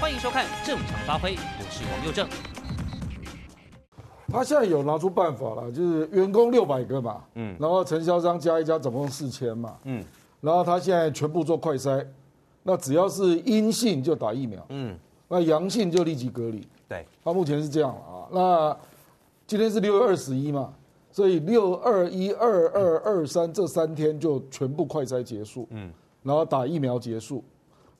[0.00, 2.26] 欢迎收看《正常发挥》，我是王佑正。
[4.28, 10.02] 他现在有拿出办法了，就是员工六百个嘛，嗯，然后承销商加一加，总共四千嘛，嗯，
[10.40, 12.02] 然后他现在全部做快筛，
[12.62, 18.24] 那只要是阴性就打疫苗，嗯，那阳性就立即隔离，对，他目前是这样啊。
[18.32, 18.74] 那
[19.46, 20.72] 今天是六月二十一嘛，
[21.12, 27.44] 所以六二一二二二三这三天就全部快筛结束，嗯，然后打疫苗结束，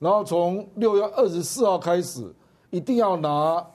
[0.01, 2.29] 然后从六月二十四号开始
[2.71, 3.65] 一定要拿。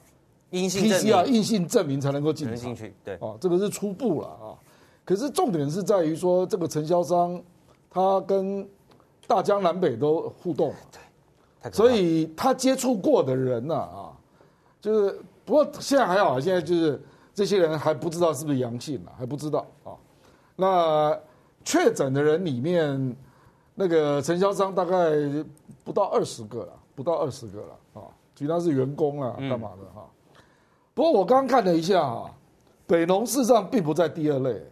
[0.51, 4.55] 阴性 PCR 阴性证明才能够进进去，对，啊，这个是初步了啊。
[5.05, 7.43] 可是重点是在于说，这个承销商
[7.91, 8.67] 他跟
[9.27, 10.73] 大江南北都互动，
[11.61, 14.15] 对，所以他接触过的人呢啊，
[14.81, 17.03] 就是不过现在还好，现在就是
[17.35, 19.93] 这些人还不知道是不是阳性了，还不知道啊。
[20.55, 21.19] 那
[21.65, 23.17] 确诊的人里面，
[23.77, 25.13] 那个承销商大概
[25.85, 30.05] 不到二十个了，不到二十个了啊，其他是员工啊，干嘛的哈。
[30.95, 32.25] 不过我刚刚看了一下啊，
[32.87, 34.63] 北农事实上并不在第二类。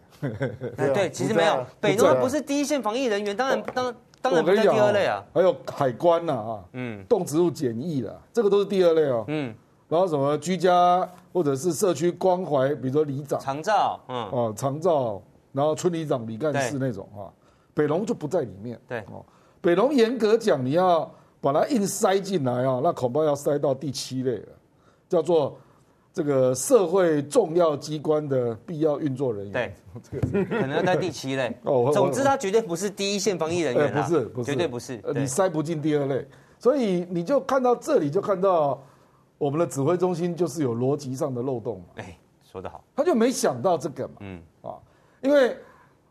[0.75, 5.23] 对，其实没有，北农不是第一线防疫人员，当然当当然不在第二类啊。
[5.31, 9.23] 还有海关呐啊，嗯，动植物检疫的，这个都是第二类哦。
[9.27, 9.53] 嗯，
[9.87, 17.29] 然后什么居家或者是社区关怀，比如说里长、长照，嗯，哦，长照，然后村里长、里干事那种啊，
[17.75, 18.81] 北龙就不在里面。
[18.87, 19.23] 对，哦，
[19.61, 24.47] 北龙严格讲，你要把它硬塞进来啊，那恐怕要塞到第七类了，
[25.07, 25.55] 叫做。
[26.15, 31.53] 这个社会重要机关的必要运作人员，对，这 个可能在第七类。
[31.63, 35.03] 哦，总之他绝对不是第一线防疫人员，不是，不是，绝对不是。
[35.13, 36.25] 你塞不进第二类，
[36.57, 38.81] 所以你就看到这里，就看到
[39.37, 41.83] 我们的指挥中心就是有逻辑上的漏洞。
[41.95, 42.17] 哎，
[42.49, 44.75] 说得好，他就没想到这个嘛，嗯啊，
[45.21, 45.57] 因为。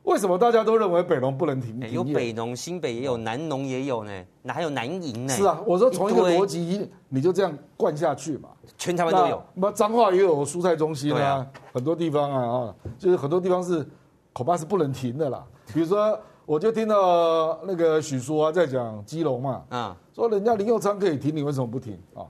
[0.05, 1.81] 为什么大家都认为北农不能停？
[1.91, 5.33] 有北农、新北也有，南农也有呢，哪还有南营呢？
[5.33, 8.51] 是啊，我说从一个逻辑，你就这样灌下去嘛。
[8.77, 9.43] 全台湾都有。
[9.55, 13.87] 那彰化也有蔬菜中心啊，很多地方啊啊，就是很多地方是
[14.33, 15.43] 恐怕是不能停的啦。
[15.73, 22.27] 比如说，我就听到那个许叔啊在讲基隆嘛，啊，说人家林佑昌可以停，你为什么不停啊？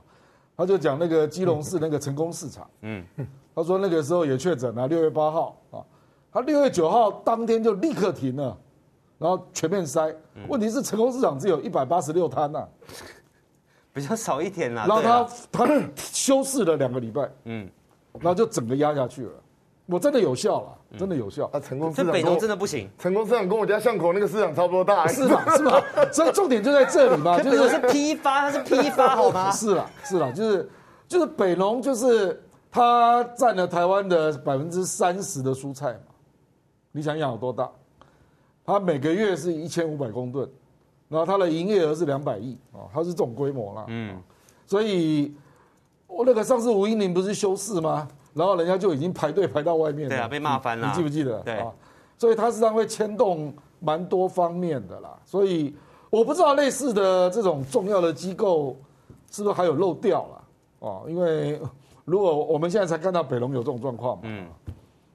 [0.57, 3.05] 他就讲那个基隆市 那个成功市场，嗯，
[3.53, 5.64] 他说那个时候也确诊了，六月八号啊。
[6.35, 8.59] 他六月九号当天就立刻停了，
[9.19, 10.13] 然后全面塞。
[10.49, 12.67] 问题是成功市场只有一百八十六摊呐，
[13.95, 14.85] 比较少一点啦。
[14.89, 17.71] 然后他他休市了两个礼拜，嗯，
[18.15, 19.31] 然后就整个压下去了。
[19.87, 21.49] 我真的有效了，真的有效。
[21.53, 22.91] 啊，成功市场北农真的不行。
[22.99, 25.45] 成功市场跟我家巷口那个市场差不多大，是吧？
[25.57, 25.81] 是吧？
[26.11, 29.53] 所以重点就在这里嘛， 就是是批发，它是批发好吗？
[29.53, 30.69] 是啦，是啦，就是
[31.07, 35.99] 就是北农就是它占了台湾的百分之三十的蔬菜嘛。
[36.97, 37.69] 你想想有多大？
[38.65, 40.49] 它每个月是一千五百公吨，
[41.09, 43.85] 然后它的营业额是两百亿啊，它是这种规模啦。
[43.89, 44.17] 嗯，
[44.65, 45.35] 所以
[46.07, 48.07] 我那个上次吴英林不是休市吗？
[48.33, 50.15] 然后人家就已经排队排到外面了。
[50.15, 50.87] 对啊，被骂翻了。
[50.87, 51.41] 你记不记得？
[51.41, 51.73] 对啊，
[52.17, 55.19] 所以它实际上会牵动蛮多方面的啦。
[55.27, 55.75] 所以
[56.11, 58.77] 我不知道类似的这种重要的机构
[59.33, 60.45] 是不是还有漏掉了
[60.79, 61.05] 哦？
[61.09, 61.61] 因为
[62.05, 64.23] 如果我们现在才看到北龙有这种状况嘛。
[64.27, 64.47] 嗯。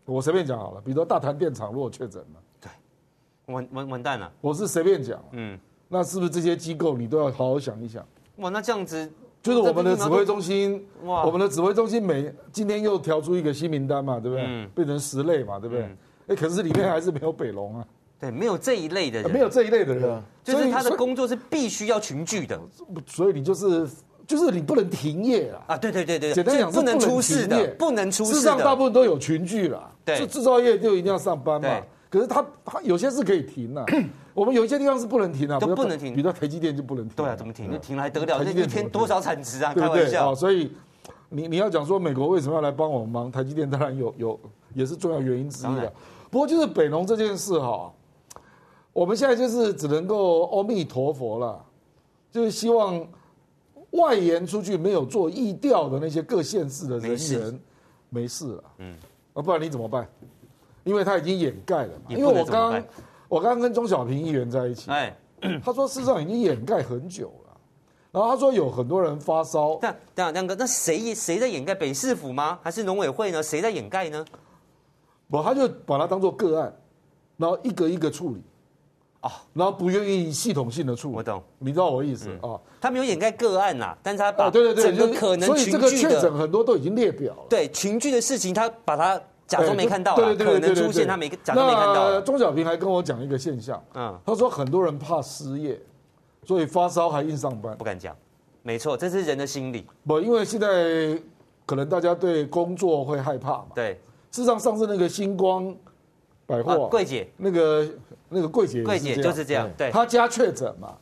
[0.10, 4.32] 我随便讲好了，比如说大潭电厂如果确诊了，对，完完完蛋了。
[4.42, 8.04] 我是随便讲，嗯，那是不是这些机构你都要好好想一想？
[8.38, 9.10] 哇，那这样子
[9.44, 14.46] 就是我们的指挥中心，哇，我们的指挥中心每今天又调出一个新名单嘛，对不对？
[14.48, 15.88] 嗯，变成十类嘛，对不对？
[16.28, 17.86] 哎，可是里面还是没有北龙啊，
[18.20, 22.60] 对，没有这一类的人，没有这一类的人，就是他的工作是必须要群聚的，
[23.06, 23.88] 所以你就是。
[24.30, 25.74] 就是你不能停业啊！
[25.74, 28.34] 啊，对对对对，简单讲不能出事的，不能出事。
[28.34, 29.92] 事实上，大部分都有群聚了。
[30.18, 31.82] 对，制造业就一定要上班嘛。
[32.10, 33.86] 可是他他有些是可以停的，
[34.34, 36.14] 我们有一些地方是不能停的，都不能停。
[36.14, 37.16] 比如说台积电就不能停。
[37.16, 37.80] 对啊，怎么停？
[37.80, 38.40] 停还得了？
[38.40, 39.74] 台积电一天多少产值啊？
[39.74, 40.16] 对不对？
[40.16, 40.72] 啊，所以
[41.30, 43.32] 你你要讲说美国为什么要来帮我们忙？
[43.32, 44.40] 台积电当然有有
[44.74, 45.94] 也是重要原因之一的。
[46.32, 47.92] 不过就是北农这件事哈，
[48.94, 51.64] 我们现在就是只能够阿弥陀佛了，
[52.32, 53.06] 就是希望。
[53.94, 57.60] 外延出去没有做疫调的那些各县市的人员，
[58.12, 58.64] 没事了。
[58.78, 58.94] 嗯，
[59.40, 60.08] 啊，不然你怎么办？
[60.84, 62.06] 因为他已经掩盖了嘛。
[62.10, 62.84] 因为我刚刚
[63.28, 65.16] 我刚刚跟钟小平议员在一起，哎，
[65.64, 67.58] 他说事实上已经掩盖很久了。
[68.12, 69.78] 然后他说有很多人发烧。
[69.80, 71.76] 但但亮哥，那谁谁在掩盖？
[71.76, 72.60] 北市府吗？
[72.64, 73.42] 还是农委会呢？
[73.42, 74.26] 谁在掩盖呢？
[75.30, 76.74] 不，他就把它当做个案，
[77.38, 78.42] 然后一个一个处理。
[79.22, 82.60] 啊，然后不愿意系统性的处理，我懂，你知道我意思啊？
[82.80, 87.44] 他没有掩盖个案呐，但是他把对对对，整个可能群聚的，所以这个确诊很多都已经列表了。
[87.50, 92.12] 对群聚的事情，他把它假装没看到，对对对，可能出现他没假装没看到。
[92.12, 95.78] 那钟小平还跟我讲一个现象，嗯，他说很多人怕失业，
[96.46, 98.16] 所以发烧还硬上班，不敢讲，
[98.64, 99.86] 没错，这是人的心理。
[100.08, 101.22] 不，因为现在
[101.66, 103.66] 可能大家对工作会害怕嘛。
[103.76, 104.00] 对，
[104.32, 105.76] 事实上上次那个星光
[106.50, 107.88] 百货柜姐，那个
[108.28, 109.70] 那个柜姐，柜姐就是这样。
[109.78, 110.94] 对，她家确诊嘛，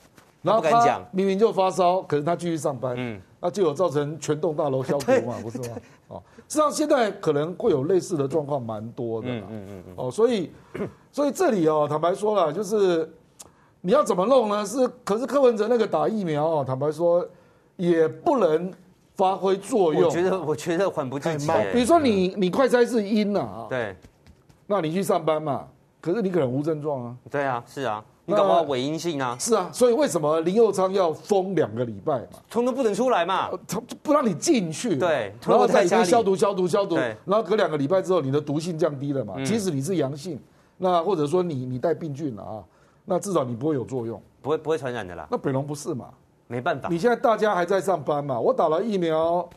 [0.41, 5.77] 然后她明明就发烧，可是她继续上班，嗯，那就有造成全栋大楼消毒 嘛，不是吗？
[6.09, 9.27] 哦，实际上现在可能会有类似的状况，蛮多的。
[9.29, 9.83] 嗯嗯嗯。
[9.95, 10.51] 哦，所以
[11.11, 13.09] 所以这里哦，坦白说了，就是。
[13.79, 14.65] 你要怎么弄呢？
[14.65, 17.25] 是，可是柯文哲那个打疫苗哦，坦白说
[17.77, 18.73] 也不能
[19.15, 20.03] 发挥作用。
[20.03, 21.47] 我觉得，我觉得缓不济急。
[21.71, 23.95] 比如说你，你快筛是阴了啊，对，
[24.67, 25.65] 那你去上班嘛，
[25.99, 27.15] 可是你可能无症状啊。
[27.31, 29.35] 对啊，是啊，你搞不好伪阴性啊。
[29.39, 32.39] 是啊，所以为什么林佑昌要封两个礼拜嘛？
[32.49, 34.97] 通通不能出来嘛，他不让你进去。
[34.97, 39.35] 对，然后他已经消毒、消毒、消毒，然后隔两个礼拜之后，你的毒性降低了嘛？
[39.43, 40.39] 即使你是阳性，
[40.77, 42.63] 那或者说你你带病菌了啊。
[43.09, 45.25] 那至少你不会有作用，不会不会传染的啦。
[45.31, 46.09] 那北龙不是嘛？
[46.47, 46.89] 没办法。
[46.89, 48.37] 你现在大家还在上班嘛？
[48.37, 49.47] 我打了疫苗，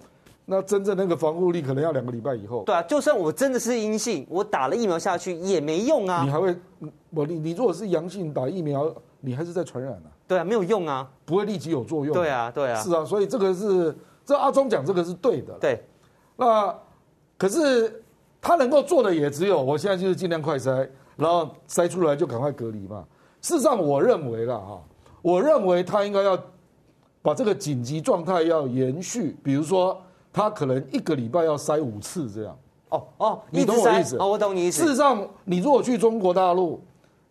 [0.50, 2.64] 那真正那个防护力可能要两个礼拜以后。
[2.64, 6.24] 对啊，就算我真的是阴性，我打了疫苗下去也没用啊。
[6.24, 6.56] 你还会，
[7.10, 10.10] 我你你如果是阳性打疫苗，你还是在传染啊。
[10.26, 12.12] 对啊，没有用啊，不会立即有作用。
[12.12, 12.82] 对啊，对啊。
[12.82, 15.52] 是啊，所以这个是这阿中讲这个是对的。
[15.60, 15.80] 对。
[16.36, 16.76] 那
[17.38, 18.02] 可是
[18.40, 23.04] 他能够做的也只有，我现在就是尽量快筛，然后筛出来就赶快隔离嘛。
[23.40, 24.82] 事实上，我认为啦哈，
[25.22, 26.36] 我认为他应该要
[27.22, 32.56] 把这个紧急状态要延续，比如说他可能一个礼拜要筛五次这样。
[32.90, 34.16] 哦哦，你懂我意思？
[34.16, 34.82] 哦，我懂你意思。
[34.82, 36.82] 事实上，你如果去中国大陆，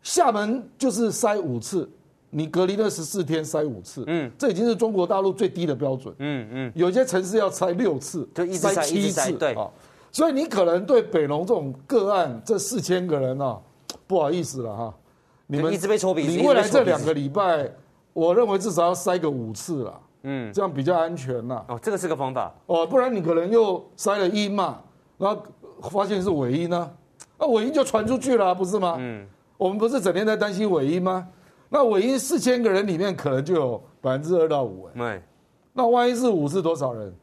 [0.01, 1.89] 厦门就是筛五次，
[2.29, 6.15] 你隔离了十四天筛五次，嗯，这已经是中国大陆最低的标准。
[6.19, 9.69] 嗯嗯，有些城市要筛六次，就一直筛七次，对啊。
[10.11, 13.59] 所以你可能对北农这种个案，这四千个人啊，
[14.07, 14.93] 不好意思了哈。
[15.45, 17.69] 你们一直被抽鼻子，你未来这两个礼拜，
[18.13, 21.63] 我认为至少要筛个五次了，嗯，这样比较安全呐。
[21.67, 22.53] 哦，这个是个方法。
[22.65, 24.81] 哦，不然你可能又塞了阴嘛，
[25.17, 25.41] 然后
[25.89, 26.91] 发现是伪音呢，
[27.37, 28.95] 那伪音就传出去了，不是吗？
[28.99, 29.25] 嗯，
[29.57, 31.27] 我们不是整天在担心伪音吗？
[31.69, 35.21] 那伪音四千个人里面可能就有百分之二到五，对。
[35.73, 37.13] 那万一是五是多少人？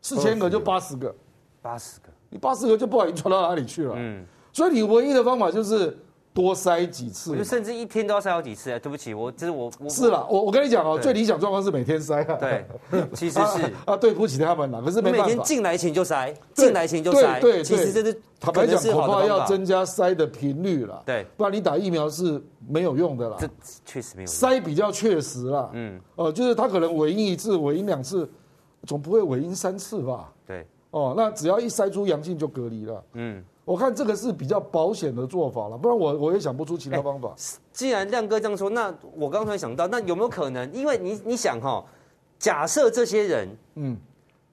[0.00, 1.14] 四千个就八十个，
[1.60, 3.94] 八十个，你八十个就不好意思传到哪里去了。
[3.96, 5.96] 嗯，所以你唯一的方法就是。
[6.38, 8.70] 多塞几次，就甚至一天都要塞好几次。
[8.78, 12.24] 对不起，我这是我，我是了，我我跟你讲哦，最理想状况是每天筛。
[12.38, 12.64] 对，
[13.12, 15.02] 其实是 啊，对不起他们了，可是。
[15.02, 17.40] 每天进来前就塞，进来前就筛。
[17.40, 21.02] 对对，其实这是坦白讲，恐怕要增加塞的频率了。
[21.04, 23.36] 对，不然你打疫苗是没有用的啦。
[23.40, 23.48] 这
[23.84, 24.26] 确实没有。
[24.28, 25.70] 塞比较确实啦。
[25.72, 26.00] 嗯。
[26.14, 28.30] 哦，就是他可能尾阴一次，尾阴两次，
[28.86, 30.32] 总不会尾阴三次吧？
[30.46, 30.64] 对。
[30.90, 33.04] 哦，那只要一筛出阳性就隔离了。
[33.14, 33.42] 嗯。
[33.68, 37.34] 我看这个是比较保险的做法了，不然我我也想不出其他方法。
[37.70, 40.72] 既然亮哥这样说，那我刚才想到，那有没有可能？
[40.72, 41.84] 因为你你想哈，
[42.38, 43.94] 假设这些人，嗯，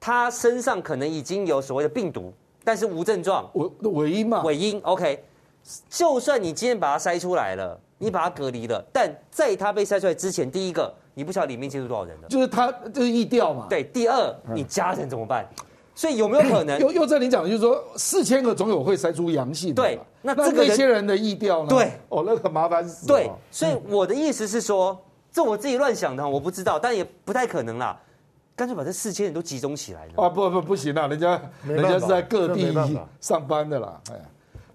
[0.02, 4.44] 他身上可能已经有所谓的病毒，但是无症状，伪伪阴嘛？
[4.44, 5.24] 伪阴，OK。
[5.90, 13.68] 就算你今天把他筛出来了，你把他隔离了，但在他被筛出来之前，第一个你不晓得里面接触多少人了，就是他就是疫调嘛。
[13.70, 15.48] 对，第二你家人怎么办？
[15.96, 16.78] 所以有没有可能？
[16.84, 19.74] 又又在你讲的就是说，四千个总有会筛出阳性。
[19.74, 21.70] 对，那这个些人的意调呢？
[21.70, 23.08] 对，哦，那很麻烦死。
[23.08, 25.02] 对，所以我的意思是说，
[25.32, 27.98] 这我自己乱想的，我不知道，但也不太可能啦。
[28.56, 30.24] 干脆把这四千人都集中起来了。
[30.24, 32.74] 啊，不不不行啦，人家人家是在各地
[33.20, 34.16] 上班的啦，哎。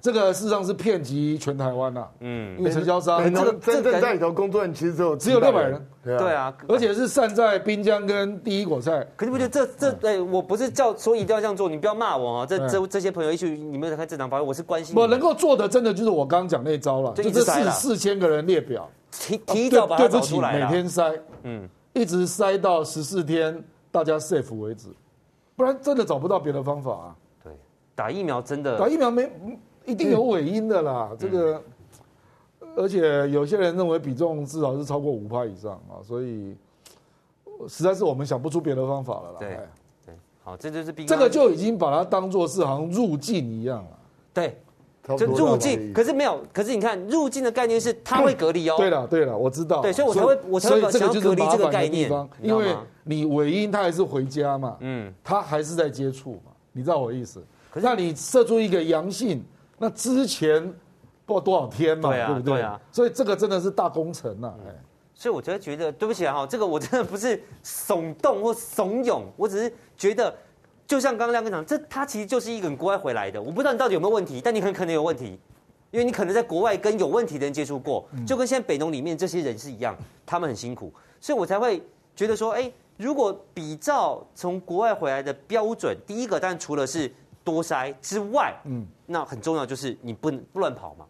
[0.01, 3.23] 这个事实上是遍及全台湾呐，嗯，因为承销商，
[3.61, 9.07] 真正在里头工作人其实只有只有六百人，对啊，而且是散在滨江跟第一果菜。
[9.15, 12.47] 可是不觉得这这哎，我不是叫说一定要这样做，你不要骂我啊！
[12.47, 14.97] 这这这些朋友一起，你们在看正常发言，我是关心。
[14.97, 24.89] 我能够做的，真的就是我刚刚讲那招了，就这四四千个人列表，提提早把它找出来，每天筛，嗯，一直筛到十四天大家 safe 为止，
[25.57, 27.15] 不然真的找不到别的方法啊。
[27.45, 27.53] 对，
[27.95, 29.31] 打疫苗真的打疫苗没。
[29.87, 31.63] 一定有尾音的啦，这个，
[32.77, 36.55] 而且有些人认为比重至少是超过五趴以上啊，所以
[37.67, 39.37] 实在是我们想不出别的方法了啦。
[39.39, 39.59] 对，
[40.07, 43.99] 对，好，这就是这个就已经把它当做是好像入境一样了。
[44.33, 44.57] 对，
[45.19, 48.77] 就入境，可是没有，可是你看入境的概念是它会隔离哦。
[48.77, 49.81] 对了，对了，我知道。
[49.81, 52.09] 对，所以我才会，我才会想要隔离这个概念，
[52.41, 57.43] 因为你尾音，他还是回家嘛，嗯，他还是在接触嘛，你知道我的意思？
[57.73, 59.43] 可是那你射出一个阳性。
[59.83, 60.63] 那之前
[61.25, 62.55] 不知道多少天嘛，对，啊、对不对？
[62.57, 64.75] 对啊，所以这个真的是大工程呐，哎，
[65.15, 70.37] 所以我觉得觉得对不起啊哈，这个我真的不是耸动或怂恿，我只是觉得，
[70.87, 75.41] 就像刚刚亮哥讲，这他其实就是一个国外回来的，我不知道你到底有没有问题，但你很可能有问题，
[75.91, 79.97] 因为你可能在国外跟有问题的人接触过，就跟现在北农里面这些人是一样，
[80.27, 81.83] 他们很辛苦，所以我才会
[82.15, 82.71] 觉得说，哎。
[82.97, 87.11] 如果比照从国外回来的标准，第一个当然除了是
[87.45, 91.05] 多筛之外，嗯，那很重要就是你不能不乱跑嘛。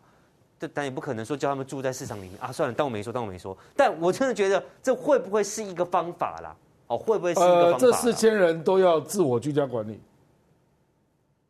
[0.58, 2.52] 这但也不可能说叫他们住在市场里面啊。
[2.52, 3.56] 算了，当我没说，当我没说。
[3.76, 6.54] 但我真的觉得这会不会是一个方法啦？
[6.86, 7.76] 哦，会不会是一个方法？
[7.76, 10.00] 呃，这四千人都要自我居家管理，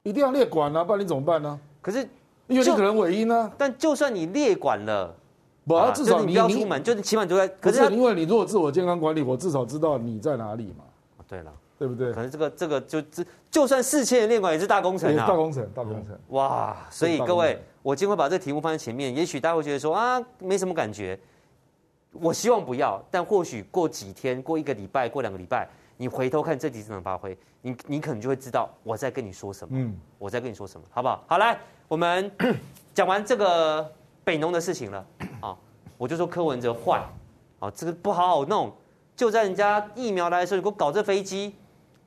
[0.05, 1.59] 一定要列管啊，不然你怎么办呢？
[1.83, 1.99] 可是
[2.47, 3.53] 因为你可能尾音呢。
[3.59, 5.15] 但就算你列管了。
[5.67, 7.47] 不，啊、至少你，你不要出门，就是起码就在。
[7.47, 10.85] 可是因为你如果自我健康管理，我至少知道你在哪里嘛。
[11.29, 12.13] 对了，对不对？
[12.13, 16.19] 可是这个这个就这就算四千人练馆也是大工程啊，大工程，大工程。
[16.29, 21.19] 哇，所以各位，我今天会把这个题目放在前面，也许大家会觉得说啊，没什么感觉。
[22.13, 29.79] 我希望不要，但或许过几天、过一个礼拜、过两个礼拜，你回头看这几场发挥，你你可能就会知道我在跟你说什么。
[29.79, 31.25] 嗯，我在跟你说什么，好不好？
[31.27, 31.59] 好，来，
[31.89, 32.31] 我们
[32.93, 33.91] 讲完这个
[34.23, 35.07] 北农的事情了
[35.41, 35.57] 啊。
[35.97, 37.03] 我就说柯文哲坏，
[37.59, 38.71] 啊，这个不好好弄，
[39.17, 41.55] 就在人家疫苗来的时候，你给我搞这飞机，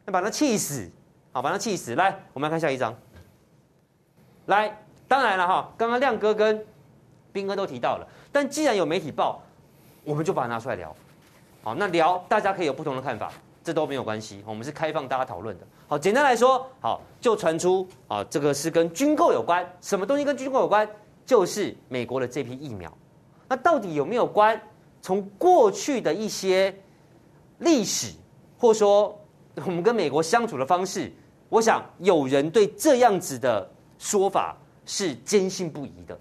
[0.05, 0.89] 要把他气死，
[1.31, 1.95] 好，把他气死。
[1.95, 2.93] 来，我们来看下一张。
[4.47, 6.65] 来，当然了哈，刚刚亮哥跟
[7.31, 9.41] 彬哥都提到了，但既然有媒体报，
[10.03, 10.93] 我们就把它拿出来聊。
[11.63, 13.31] 好，那聊大家可以有不同的看法，
[13.63, 15.65] 这都没有关系，我们是开放大家讨论的。
[15.87, 20.87] 好，简单来说，好，就传出啊，这个是跟军购有关，什么东西跟军购有关？
[21.25, 22.91] 就是美国的这批疫苗。
[23.47, 24.61] 那到底有没有关？
[25.01, 26.75] 从过去的一些
[27.59, 28.13] 历史，
[28.57, 29.17] 或说
[29.65, 31.11] 我们跟美国相处的方式，
[31.49, 36.19] 我想有人对这样子的说法是坚信不疑的。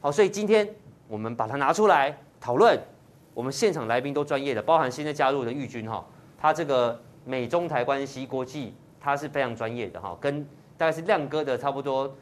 [0.00, 0.68] 好，所以今天
[1.08, 2.78] 我们把它拿出来讨论。
[3.32, 6.06] 我们现场来宾都专业的，包含现在加入的玉军哈，
[6.38, 12.14] 他这个美中台关系国际他是非常专业的哈，跟大概是亮哥的差不多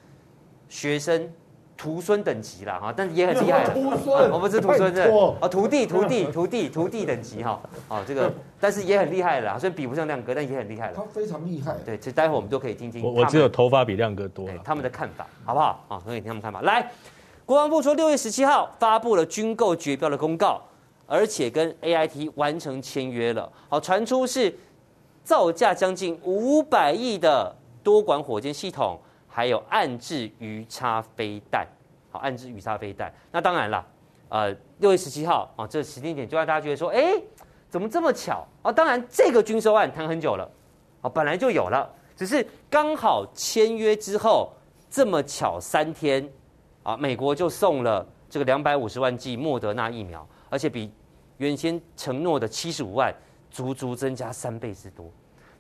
[0.68, 1.30] 学生。
[1.76, 3.64] 徒孙等级啦哈，但是也很厉害。
[3.70, 5.00] 徒孙，我不是徒孙，是
[5.40, 7.60] 啊，徒弟、徒弟、徒弟、徒弟等级哈。
[7.88, 10.94] 哦，这个，但是也很厉害了，虽然比不上亮哥，但也很厉害了。
[10.94, 11.74] 他非常厉害。
[11.84, 13.02] 对，其实待会我们都可以听听。
[13.02, 14.48] 我我只有头发比亮哥多。
[14.62, 15.84] 他们的看法好不好？
[15.88, 16.60] 啊，可以听他们看法。
[16.60, 16.88] 来，
[17.44, 20.62] 国防部说六月十七号发布了军购绝标的公告，
[21.06, 23.50] 而且跟 AIT 完成签约了。
[23.68, 24.54] 好，传出是
[25.24, 27.52] 造价将近五百亿的
[27.82, 29.00] 多管火箭系统。
[29.34, 31.66] 还有岸置鱼叉飞弹，
[32.10, 33.10] 好，岸置鱼叉飞弹。
[33.30, 33.86] 那当然了，
[34.28, 37.14] 呃，六月十七号啊，这个时间点就让大家觉得说，哎，
[37.70, 38.70] 怎么这么巧啊？
[38.70, 40.46] 当然，这个军售案谈很久了，
[41.00, 44.52] 啊，本来就有了，只是刚好签约之后
[44.90, 46.28] 这么巧三天，
[46.82, 50.92] 啊，美国就送了这个两百五十万剂莫德纳疫苗，而且比
[51.38, 53.14] 原先承诺的七十五万
[53.50, 55.10] 足足增加三倍之多。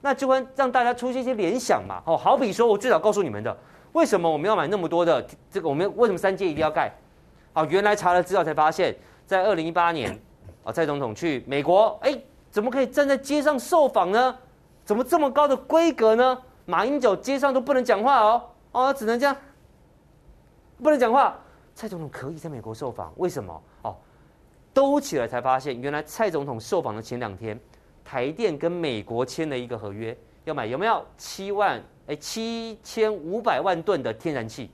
[0.02, 3.56] 那就会让大家出现一些联想嘛，哦，好比说，我最早告诉你们的，
[3.92, 5.68] 为什么我们要买那么多的这个？
[5.68, 6.92] 我们为什么三阶一定要盖？
[7.52, 8.94] 啊，原来查了资料才发现，
[9.24, 10.10] 在二零一八年，
[10.64, 14.36] 啊，蔡总统去美国，哎，怎么可以站在街上受访呢？
[14.84, 16.36] 怎么这么高的规格呢？
[16.66, 18.42] 马英九街上都不能讲话哦，
[18.72, 19.36] 哦，只能这样，
[20.82, 21.38] 不能讲话。
[21.74, 23.62] 蔡总统可以在美国受访，为什么？
[23.82, 23.96] 哦，
[24.74, 27.58] 兜起来才发现，原来蔡总统受访的前两天。
[28.04, 31.04] 台电跟美国签了一个合约，要买有没有？
[31.16, 34.70] 七万哎七千五百万吨的天然气，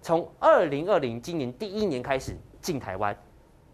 [0.00, 3.16] 从二零二零今年第一年开始进台湾，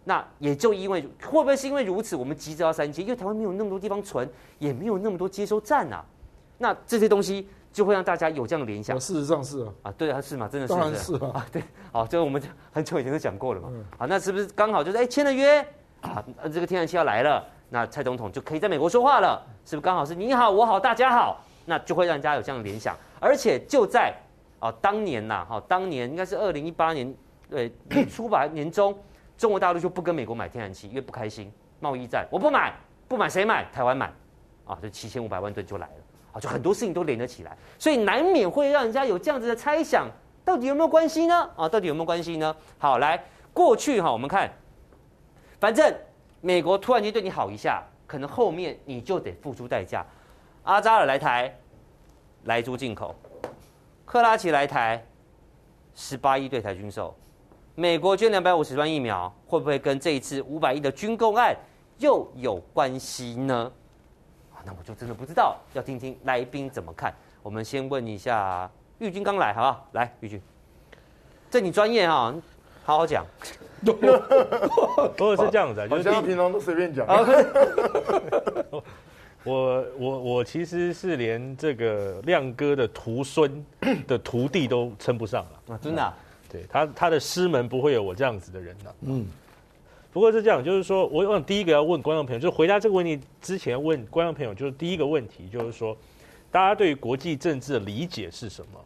[0.04, 6.04] 那也就因为会不会是因为如此，我们急着要三接，因为台湾没有那么多地方存，也没有那么多接收站啊，
[6.58, 8.98] 那这些东西就会让大家有这样的联想。
[8.98, 11.46] 事实上是啊，啊对啊是嘛，真的是当然是啊，啊。
[11.52, 15.60] 对，好，这个我们很久以前都讲过了嘛，好，那是不是刚好就是哎签了约
[16.00, 17.44] 啊，这个天然气要来了。
[17.68, 21.40] 那蔡总统就可以在美国说话了，是不是刚好是你好我好大家好？
[21.64, 24.14] 那就会让大家有这样的联想，而且就在
[24.60, 27.12] 啊当年呐哈，当年应该是二零一八年
[27.50, 27.68] 呃
[28.08, 28.96] 初吧年中，
[29.36, 32.72] 中国大陆就不跟美国买天然气，因为不开心贸易战，我不买
[33.08, 33.64] 不买谁买？
[33.72, 34.12] 台湾买
[34.64, 35.94] 啊，这七千五百万吨就来了
[36.34, 40.08] 啊，就很多事情都连得起来，所以难免会让人家有这样子的猜想，
[40.44, 41.50] 到底有没有关系呢？
[41.56, 42.54] 啊，到底有没有关系呢？
[42.78, 44.48] 好，来过去哈，我们看，
[45.58, 45.92] 反正。
[46.40, 50.04] 美国突然间对你好一下，可能后面你就得付出代价。
[50.64, 51.56] 阿扎尔来台，
[52.44, 53.14] 来租进口；
[54.04, 55.04] 克拉奇来台，
[55.94, 57.14] 十八亿对台军售。
[57.74, 61.54] 美国捐两百五十万疫苗，会不会跟这一次五百亿的军购案
[61.98, 63.70] 又有关系呢？
[64.64, 67.14] 那我就真的不知道，要听听来宾怎么看。
[67.42, 69.88] 我们先问一下玉军刚来，好不好？
[69.92, 70.42] 来，玉军，
[71.50, 72.34] 这你专业啊。
[72.84, 73.24] 好好讲，
[75.16, 77.06] 不过是这样子啊，就是平常都随便讲。
[79.44, 83.64] 我我我其实是连这个亮哥的徒孙
[84.06, 86.12] 的徒弟都称不上了啊，真的？
[86.50, 88.94] 对他他的师门不会有我这样子的人的。
[89.02, 89.24] 嗯，
[90.12, 95.96] 不过是这样，就是说，我想第一个要问观众朋友，就是回答这个问题之前问观众朋友，就是第一个问题，就是说，
[96.50, 98.80] 大家对于国际政治的理解是什么？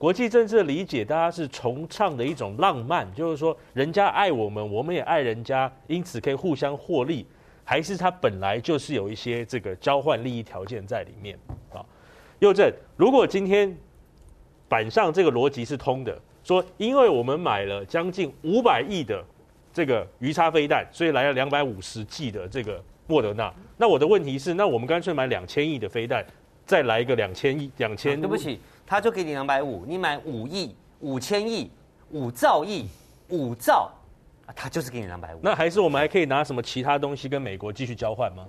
[0.00, 7.26] 国际政治的理解，大家是崇尚的一种浪漫，就是说，人家爱我们，我们也爱人家，因此可以互相获利，
[7.64, 11.38] 还是它本来就是有一些这个交换利益条件在里面
[11.70, 11.84] 啊？
[12.38, 13.76] 右正，如果今天
[14.70, 19.22] 板上这个逻辑是通的，说因为我们买了将近五百亿的
[19.70, 26.24] 这个鱼叉飞弹，所以来了两百五十剂的这个莫德纳，那我的问题是，那我们干脆买两千亿的飞弹，
[26.70, 28.20] 再来一个两千亿两千？
[28.20, 28.60] 对不起。
[28.86, 31.68] 他就给你两百五，你买五亿、五千亿、
[32.10, 32.86] 五兆亿、
[33.28, 33.90] 五兆，
[34.46, 35.40] 啊，他就是给你两百五。
[35.42, 38.46] 那还是我们还可以拿什么其他东西跟美国继续交换吗？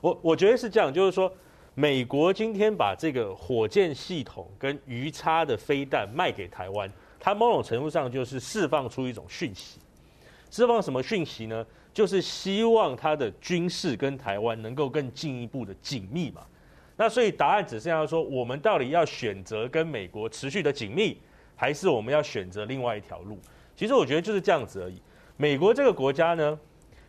[0.00, 1.28] 我我觉得是这样，就是说，
[1.74, 6.88] 美国今天把这个火箭系统跟鱼叉的飞弹卖给台湾，
[7.18, 9.80] 它某种程度上就是释放出一种讯息。
[10.52, 11.66] 释放什么讯息呢？
[11.92, 16.42] 就是希望它的军事跟台湾能够更进一步的紧密嘛。
[16.96, 21.20] 那所以答案只剩下说，我们到底要选择跟美国持续的紧密，
[21.56, 23.36] 还是我们要选择另外一条路？
[23.74, 25.02] 其实我觉得就是这样子而已。
[25.36, 26.56] 美国这个国家呢，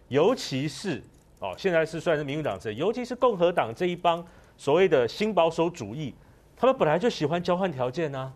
[0.07, 0.99] 尤其是
[1.37, 4.25] 哦，现在是算是民主党这，尤其是共和党这一帮
[4.57, 6.15] 所谓的新保守主义，
[6.57, 8.33] 他们本来就喜欢交换条件啊。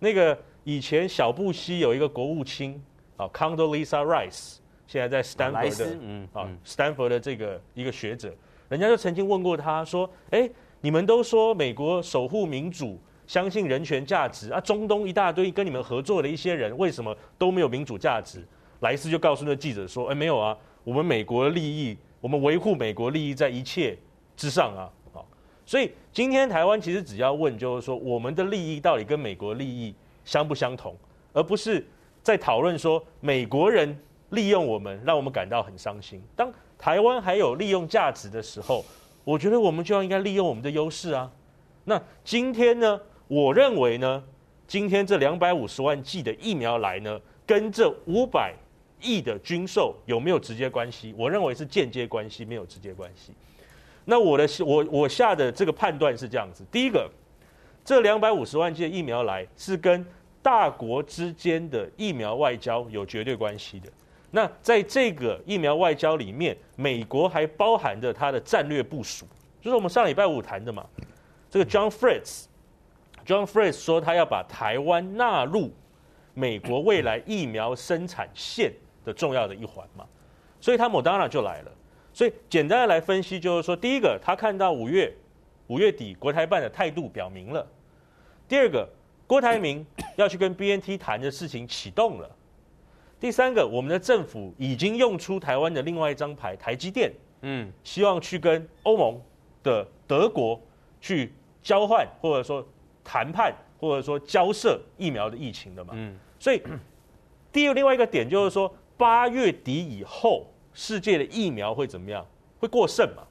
[0.00, 2.82] 那个以前小布希有一个国务卿
[3.16, 4.56] 啊，Condoleezza Rice，
[4.88, 8.34] 现在在斯坦福的，嗯啊，斯坦福的这个一个学者，
[8.68, 10.50] 人家就曾经问过他说，哎。
[10.84, 18.46] 你们都说美国守护民主、相信人权价值啊，中东一大堆跟你们合作的一些人，为什么都没有民主价值？
[18.80, 23.96] 莱斯就告诉那记者说：“哎，没有啊，我们美国的利益，我们维护美国利益在一切
[24.36, 25.26] 之上啊。”好，
[25.64, 30.94] 所以今天台湾其实只要问，就是说我们的利益到底跟美国利益相不相同，
[31.32, 31.82] 而不是
[32.22, 33.98] 在讨论说美国人
[34.32, 36.22] 利用我们，让我们感到很伤心。
[36.36, 38.84] 当台湾还有利用价值的时候。
[39.24, 41.30] 我觉得我们就要应该利用我们的优势啊。
[41.84, 43.00] 那今天呢？
[43.26, 44.22] 我认为呢，
[44.66, 48.54] 今天这两百五十万剂的疫苗来呢，跟这五百
[49.00, 51.14] 亿的军售有没有直接关系？
[51.16, 53.32] 我认为是间接关系，没有直接关系。
[54.04, 57.10] 那我的我我下的这个判断是这样子：第一个，
[57.82, 60.04] 这两百五十万剂的疫苗来是跟
[60.42, 63.90] 大国之间的疫苗外交有绝对关系的。
[64.34, 69.24] 那在这个疫苗外交里面，美国还包含着它的战略部署，
[69.60, 70.84] 就是我们上礼拜五谈的嘛。
[71.48, 75.70] 这个 John Fritz，John Fritz 说他要把台湾纳入
[76.34, 78.72] 美国未来疫苗生产线
[79.04, 80.04] 的重要的一环嘛，
[80.60, 81.70] 所以他 Moderna 就来了。
[82.12, 85.14] 所以简单的来分析，就是说，第一个，他看到五月
[85.68, 87.64] 五月底国台办的态度表明了；
[88.48, 88.88] 第二个，
[89.28, 92.28] 郭台铭要去跟 BNT 谈的事情启动了。
[93.24, 97.10] 第三个，我们的政府已经用出台湾的另外一张牌，台积电，
[97.40, 99.18] 嗯，希望去跟欧盟
[99.62, 100.60] 的德国
[101.00, 101.32] 去
[101.62, 102.62] 交换，或者说
[103.02, 106.62] 谈判，或者说交涉疫苗的疫情的嘛，嗯，所以
[107.50, 112.26] 第二另外一个点就是说，八月底以后，世界的疫苗会怎么样？
[112.60, 113.22] 会过剩嘛？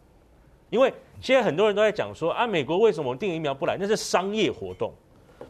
[0.72, 3.78] 因为现在很多人都在讲说，啊，美国为什么订疫苗不来？
[3.80, 4.92] 那是商业活动。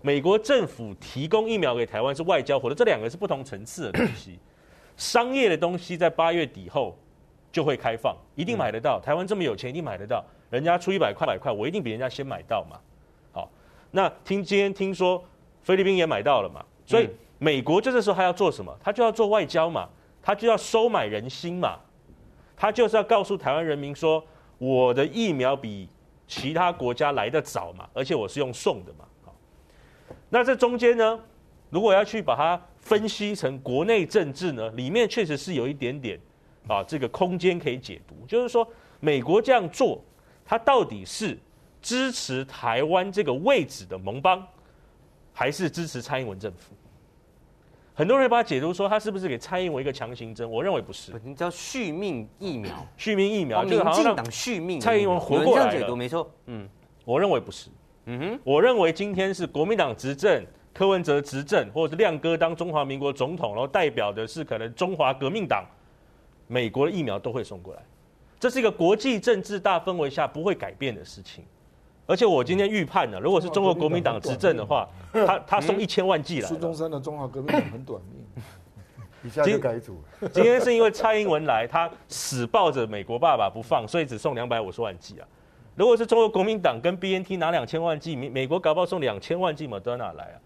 [0.05, 4.37] 美国政府提供疫苗给台湾是外交活动，这两个是不同层次的东西。
[4.97, 6.93] 商业的东西在八月底后
[7.53, 8.99] 就会开放，一定买得到。
[8.99, 10.21] 台湾这么有钱，一定买得到。
[10.49, 12.77] 人家出一百块、百块，我一定比人家先买到嘛。
[13.31, 13.49] 好，
[13.91, 15.23] 那听今天听说
[15.61, 18.77] 菲律宾也买到了嘛，所以美国这个时候还要做什么？
[18.83, 19.87] 他就要做外交嘛，
[20.21, 21.79] 他就要收买人心嘛，
[22.57, 24.21] 他就是要告诉台湾人民说，
[24.57, 25.87] 我的疫苗比
[26.27, 29.05] 其他国家来的早嘛，而且我是用送的嘛。
[30.33, 31.19] 那这中间呢，
[31.69, 36.19] 如果要去把它分析成国内政治呢，里面确实是有一点点
[36.67, 38.15] 啊，这个空间可以解读。
[38.27, 38.67] 就是说，
[38.99, 40.03] 美国这样做，
[40.43, 41.37] 它到底是
[41.83, 44.43] 支持台湾这个位置的盟邦，
[45.31, 46.73] 还是支持蔡英文政府？
[47.93, 50.49] 很多人把它解读说，他是不是给蔡英文一个强行针？
[50.49, 51.13] 我认为不是。
[51.23, 55.69] 你叫续命疫苗，续命疫苗，民进党续命，蔡英文活过来了。
[55.69, 56.27] 这样解读没错。
[56.47, 56.67] 嗯，
[57.05, 57.69] 我认为不是。
[58.05, 65.65] 嗯哼，我认为今天是国民党执政，柯文哲执政，或者是亮哥当中华民国总统，然后代表的是可能中华革命党，
[66.47, 67.81] 美国的疫苗都会送过来，
[68.39, 71.45] 这是一个国际政治大氛围下不会改变的事情。
[72.05, 76.47] 而且我今天预判呢，如果是中国国民党执政的话，他他送一千万剂来。
[76.49, 78.43] 孙中山的中华革命党很短命，
[79.23, 80.03] 一下就改组。
[80.33, 85.25] 今天是因为蔡英文来，他死抱着美国爸爸不放，所以只送两百五十万剂啊。
[85.75, 90.37] 如果是中国国民党跟 BNT 拿两千万剂，美美国搞不好送两千万剂 Moderna 来啊，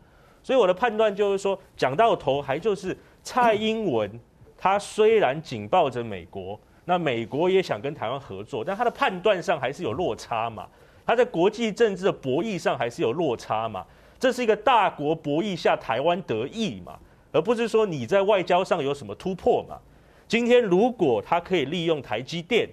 [0.42, 4.10] 所以我的判断就是说，讲到头还就是蔡英文
[4.58, 10.66] 他虽然紧抱着美国，那美国也想跟台湾合作，但他的判断上还是有落差嘛。
[11.06, 13.86] 他在国际政治的博弈上还是有落差嘛。
[14.20, 16.98] 这是一个大国博弈下台湾得益嘛，
[17.32, 19.78] 而不是说你在外交上有什么突破嘛。
[20.28, 22.68] 今天如果他可以利用台积电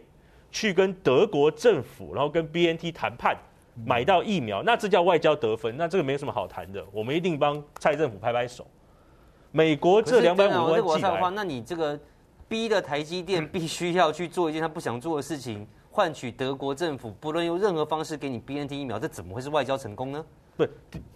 [0.55, 3.37] 去跟德国政府，然后跟 BNT 谈判
[3.85, 8.65] 买到疫苗，那这叫外交得分，那这个没什么好谈的，我们一定帮蔡政府拍拍手。
[9.51, 11.99] 美国这两百五万计的话，那你这个
[12.47, 20.25] 逼的台积电必须要去做一件他不想做的事情，换取德国政府不论用任何方式给你 BNT 疫苗，这怎么会是外交成功呢？
[20.57, 20.65] 不，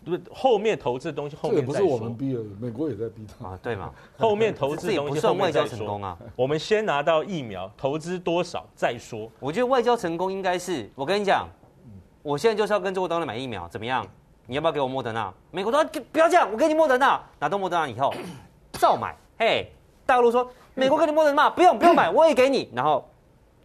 [0.05, 3.92] 不，后面投资的东西后面不是我们逼的，美国也在逼他啊，对嘛？
[4.16, 6.18] 后面投资的东西不算外交成功啊。
[6.35, 9.31] 我们先拿到疫苗，投资多少再说。
[9.38, 11.48] 我觉得外交成功应该是，我跟你讲，
[12.22, 14.05] 我现在就是要跟中国当地买疫苗，怎么样？
[14.46, 15.33] 你要不要给我莫德纳？
[15.51, 18.12] 美国说不要这样，我给你莫德纳，拿到莫德纳以后
[18.72, 19.14] 照买。
[19.38, 19.70] 嘿，
[20.05, 22.68] 大陆说美国给你莫德纳， 不用不用买，我也给你。
[22.74, 23.09] 然后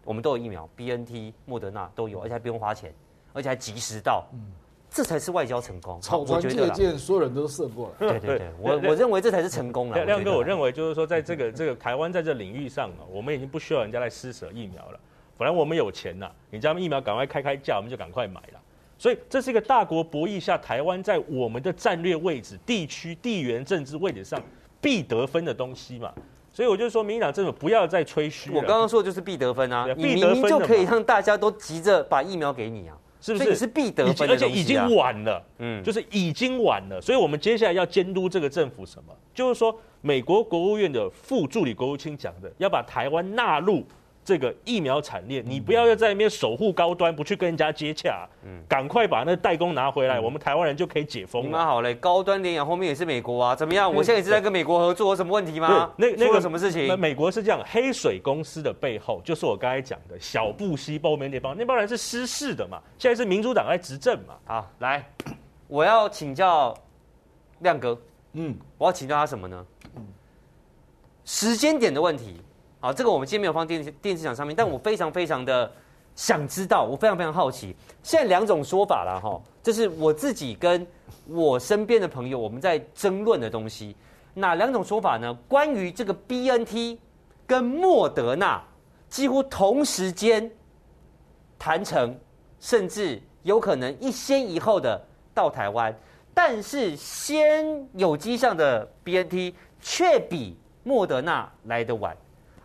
[0.03, 2.93] 我们都有疫苗，BNT、莫德纳都有，而且还不用花钱，
[3.31, 4.25] 而且还及时到。
[4.93, 5.99] 这才是外交成功。
[5.99, 7.95] 草船借箭，所有人都射过了。
[7.97, 10.05] 对对对，我我认为这才是成功了。
[10.05, 14.99] 亮哥，我认为就是说，在这个这个台湾在这领域上啊，我们已经不需要人家来施舍疫苗了。
[15.35, 18.59] 本来我们有钱呐，你这样疫苗赶快开开价，我们就赶快买了。
[18.99, 24.39] 所以这是一个大国博弈下，台湾在我们的战略位置、地区地缘政治位置上
[24.79, 26.13] 必得分的东西嘛。
[26.51, 28.51] 所以我就说，民进党政府不要再吹嘘。
[28.51, 32.95] 我刚刚说的就是必得分啊，你明明就可以让大家都急着把疫苗给你啊。
[33.23, 33.55] 是不是？
[33.55, 39.15] 是必得分，而且已经晚了，嗯，就是已经晚了，所以我们接下来要监督这个政府什么？
[39.33, 43.81] 就是说，美国国务院的副助理国务卿讲的，要把台湾纳入。
[44.25, 51.49] 这个疫苗产业，你不要要在那边守护高端，不去跟人家接洽，嗯，赶快把那代工拿回来，我们台湾人就可以解封了。
[51.49, 53.93] 蛮好嘞，高端联亚后面也是美国啊，怎么样？
[53.93, 55.91] 我现在也是在跟美国合作，有什么问题吗？
[55.97, 56.87] 那那个什么事情？
[56.87, 64.35] 那美国是这样，黑水公司的背后就是我刚才讲的小布希后面那帮，那帮人是失势的嘛，现在是民主党在执政嘛。
[64.45, 65.05] 好，来，
[65.67, 66.73] 我要请教
[67.59, 67.99] 亮哥，
[68.33, 69.65] 嗯，我要请教他什么呢？
[69.97, 70.07] 嗯，
[71.25, 72.37] 时间点的问题。
[72.83, 75.71] 好，这个我们今天没有放电视电视墙上面，但我非常非常的
[76.15, 77.73] 想知道，我非常非常好奇。
[78.03, 80.85] 现在两种说法了哈，这是我自己跟
[81.25, 83.95] 我身边的朋友我们在争论的东西。
[84.33, 85.33] 哪两种说法呢？
[85.47, 86.99] 关于这个 BNT
[87.47, 88.61] 跟莫德纳
[89.07, 90.51] 几乎同时间
[91.57, 92.13] 谈成，
[92.59, 95.01] 甚至有可能一先一后的
[95.33, 95.97] 到台湾，
[96.33, 102.13] 但是先有迹象的 BNT 却比莫德纳来得晚。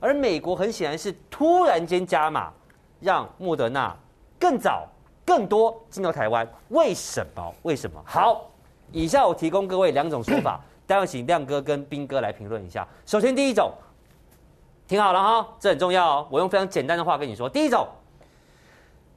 [0.00, 2.52] 而美国很显然是突然间加码，
[3.00, 3.96] 让莫德纳
[4.38, 4.88] 更早、
[5.24, 6.48] 更多进到台湾。
[6.68, 7.54] 为什么？
[7.62, 8.00] 为什么？
[8.06, 8.50] 好，
[8.92, 12.86] 以下我提供各位两种说法， 待会请亮哥跟斌哥来评论一下。
[13.04, 13.72] 首先，第一种，
[14.86, 16.28] 听好了哈，这很重要哦。
[16.30, 17.86] 我用非常简单的话跟你说，第一种，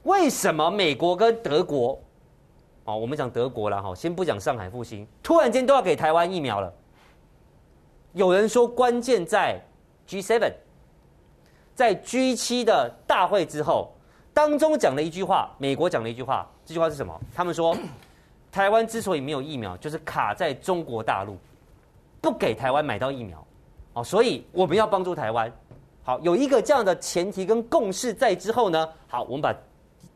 [0.02, 1.98] 为什么美国跟德国，
[2.84, 6.72] 哦，我们讲德国了哈，先不讲上海复星，突然间都要给台湾疫苗了？
[8.12, 9.58] 有人说关键在
[10.08, 10.52] G7。
[11.82, 13.92] 在 G7 的大会之后，
[14.32, 17.20] 当中讲了一句话，美国讲了一句话，这句话是什么？
[17.34, 17.76] 他们说，
[18.52, 21.36] 台湾之所以没有疫苗，就是卡在中国大陆，
[22.20, 23.44] 不给台湾买到疫苗，
[23.94, 25.52] 哦，所以我们要帮助台湾。
[26.04, 29.52] 好，有一个这样的前提跟共识在之后呢，好，我们把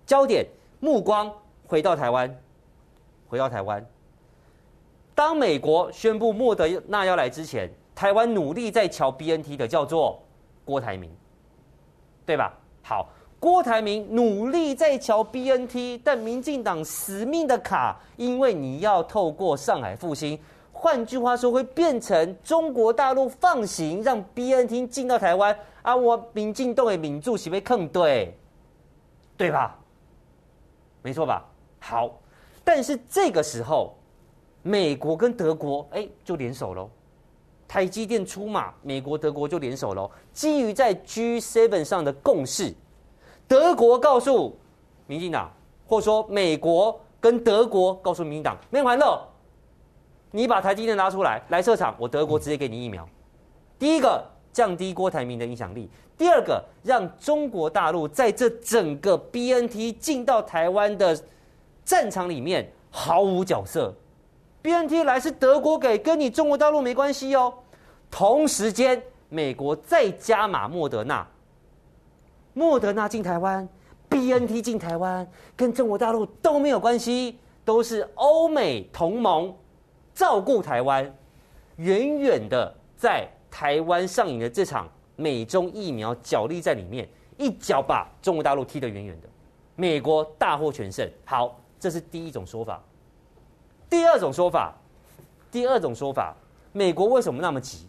[0.07, 0.47] 焦点
[0.79, 1.29] 目光
[1.67, 2.33] 回到台湾，
[3.29, 3.85] 回到台湾。
[5.17, 10.23] 当美国宣布莫德纳要来之前，台湾努力在乔 BNT 的叫做
[10.65, 11.11] 郭台铭。
[12.27, 12.53] 对吧？
[12.83, 13.09] 好，
[13.39, 20.39] 郭台铭努力在乔 BNT，但民进党死命的卡，因为你要透过上海复兴，
[20.73, 25.95] 换句话说，会变成中国大陆放行，让 BNT 进到台湾啊！
[25.95, 28.37] 我民进党的民主席被坑，对，
[29.37, 29.79] 对吧？
[31.03, 31.45] 没错吧？
[31.79, 32.11] 好，
[32.65, 33.97] 但是这个时候，
[34.63, 36.91] 美国跟德国哎就联手喽。
[37.69, 40.11] 台积电出马，美国、德国就联手喽。
[40.33, 42.73] 基于在 G7 上的共识，
[43.49, 44.57] 德国告诉
[45.07, 45.51] 民进党，
[45.87, 49.27] 或说美国跟德国告诉民进党，没完了，
[50.31, 53.09] 你把台积电拿出来来设厂，我德国直接给你疫苗。
[53.79, 61.19] 第一个降低郭台铭的影响力，第二个让中国大陆在这整个 BNT 进到台湾的
[61.85, 63.95] 战场里面毫无角色。
[64.67, 67.55] BNT 来是德国给，跟你中国大陆没关系哦。
[68.11, 71.25] 同时间，美国再加码莫德纳，
[72.53, 73.69] 莫德纳进台湾
[74.09, 75.25] ，BNT 进台湾，
[75.55, 79.55] 跟中国大陆都没有关系，都是欧美同盟
[80.13, 81.15] 照顾台湾，
[81.77, 89.29] 远远的在台湾上演的这场美中疫苗角力在里面，一脚把中国大陆踢得远远的，
[89.77, 91.09] 美国大获全胜。
[91.25, 92.83] 好，这是第一种说法。
[93.89, 94.75] 第二种说法，
[95.51, 96.35] 第二种说法，
[96.73, 97.87] 美国为什么那么急？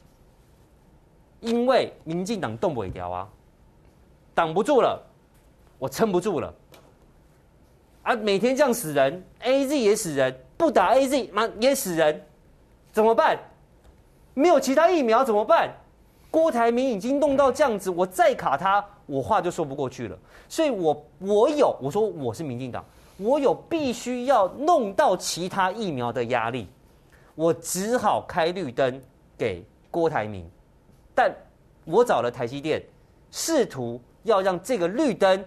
[1.40, 3.28] 因为民进党动不了啊，
[4.34, 5.02] 挡不住了，
[5.78, 6.54] 我撑不住了。
[8.04, 12.26] 啊，每天这样死人，AZ 也死人，不打 AZ 嘛也死人，
[12.92, 13.38] 怎么办？
[14.34, 15.72] 没有其他疫苗怎么办？
[16.30, 20.18] 郭台铭已经弄到这样子，我再卡他，我话就说不过去了。
[20.48, 22.84] 所以我我有，我说我是民进党，
[23.18, 26.68] 我有必须要弄到其他疫苗的压力，
[27.36, 29.02] 我只好开绿灯
[29.38, 30.48] 给郭台铭。
[31.16, 31.34] 但
[31.86, 32.82] 我找了台积电，
[33.32, 35.44] 试图要让这个绿灯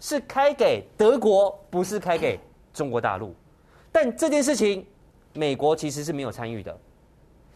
[0.00, 2.38] 是开给德国，不是开给
[2.72, 3.34] 中国大陆。
[3.90, 4.84] 但这件事情，
[5.32, 6.76] 美国其实是没有参与的。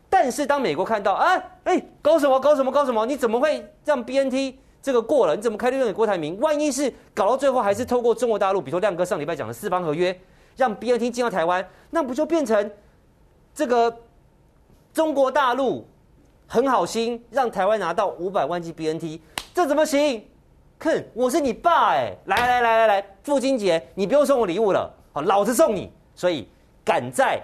[0.09, 3.05] 但是当美国看到，啊、哎，搞什么搞什么搞什么？
[3.05, 5.35] 你怎么会让 BNT 这个过了？
[5.37, 6.39] 你怎么开绿灯给郭台铭？
[6.41, 10.19] 万一是搞到最后还是透过中国大陆，比如说亮哥上礼拜讲的四方合约，
[10.57, 12.71] 让 BNT 进到台湾，那不就变成
[13.55, 13.95] 这个
[14.93, 15.87] 中国大陆？
[16.51, 19.21] 很好心让台湾拿到五百万剂 BNT，
[19.53, 20.25] 这怎么行？
[20.81, 22.17] 哼，我是你爸哎！
[22.25, 25.93] 来来来来来，父亲节你不用送我礼物了，好，老子送你。
[26.15, 26.49] 所以
[26.85, 27.39] 赶在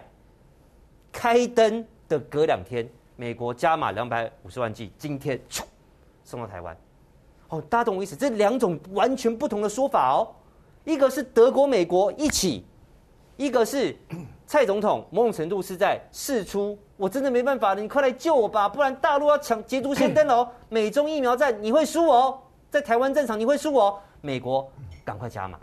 [1.13, 5.39] 开灯的隔两天，美国加码两百五十万剂，今天
[6.25, 6.75] 送到台湾。
[7.49, 8.17] 哦，大家懂我意思？
[8.17, 10.29] 这两种完全不同的说法哦，
[10.85, 12.65] 一个是德国、美国一起，
[13.37, 13.97] 一个是
[14.47, 16.77] 蔡总统某种程度是在试出。
[16.97, 20.49] 我真的没办法了，你快来救我吧，不然大陆要抢捷足先登哦！
[20.69, 22.39] 美中疫苗战你会输哦，
[22.71, 23.99] 在台湾战场你会输哦。
[24.21, 24.71] 美国
[25.05, 25.59] 赶快加码，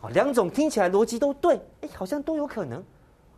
[0.00, 2.82] 好，两种听起来逻辑都对，哎，好像都有可能，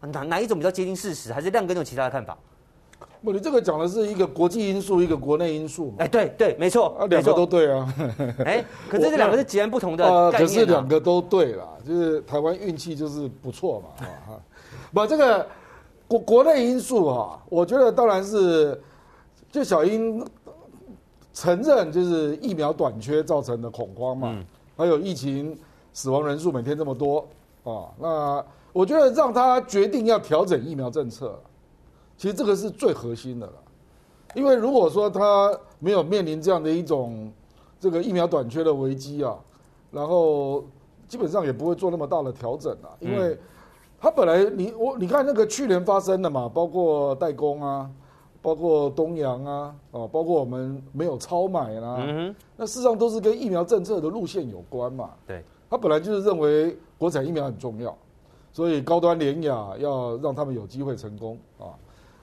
[0.01, 1.35] 哪哪一种比较接近事实？
[1.35, 2.37] 还是亮哥有其他的看法？
[3.23, 5.97] 不，你这个讲的是一个国际因素，一个国内因素嘛？
[5.99, 7.95] 哎，对对，没错，啊，两个都对啊。
[8.45, 10.39] 哎，可是这两个是截然不同的概念啊。
[10.39, 14.41] 可是两个都对啦，就是台湾运气就是不错嘛，啊，
[14.93, 15.47] 不，这个。
[16.09, 18.81] 国国内因素啊，我觉得当然是，
[19.51, 20.25] 就小英
[21.35, 24.39] 承认就是疫苗短缺造成的恐慌嘛，
[24.77, 25.59] 还有疫情
[25.93, 27.27] 死亡人数每天这么多
[27.65, 31.37] 啊，那我觉得让他决定要调整疫苗政策，
[32.17, 33.53] 其实这个是最核心的了，
[34.35, 37.33] 因为如果说他没有面临这样的一种
[37.79, 39.37] 这个疫苗短缺的危机啊，
[39.91, 40.65] 然后
[41.09, 43.39] 基本上也不会做那么大的调整啊，因为。
[43.99, 47.91] 他本来你我你看那个去年发生的嘛，包括代工啊，
[48.43, 55.11] 包括东洋啊，哦，包括我们没有超买啦，嗯，那事实上都是跟疫苗政策的路线有关嘛。
[55.27, 57.97] 对，他本来就是认为国产疫苗很重要，
[58.53, 61.73] 所以高端联亚要让他们有机会成功啊。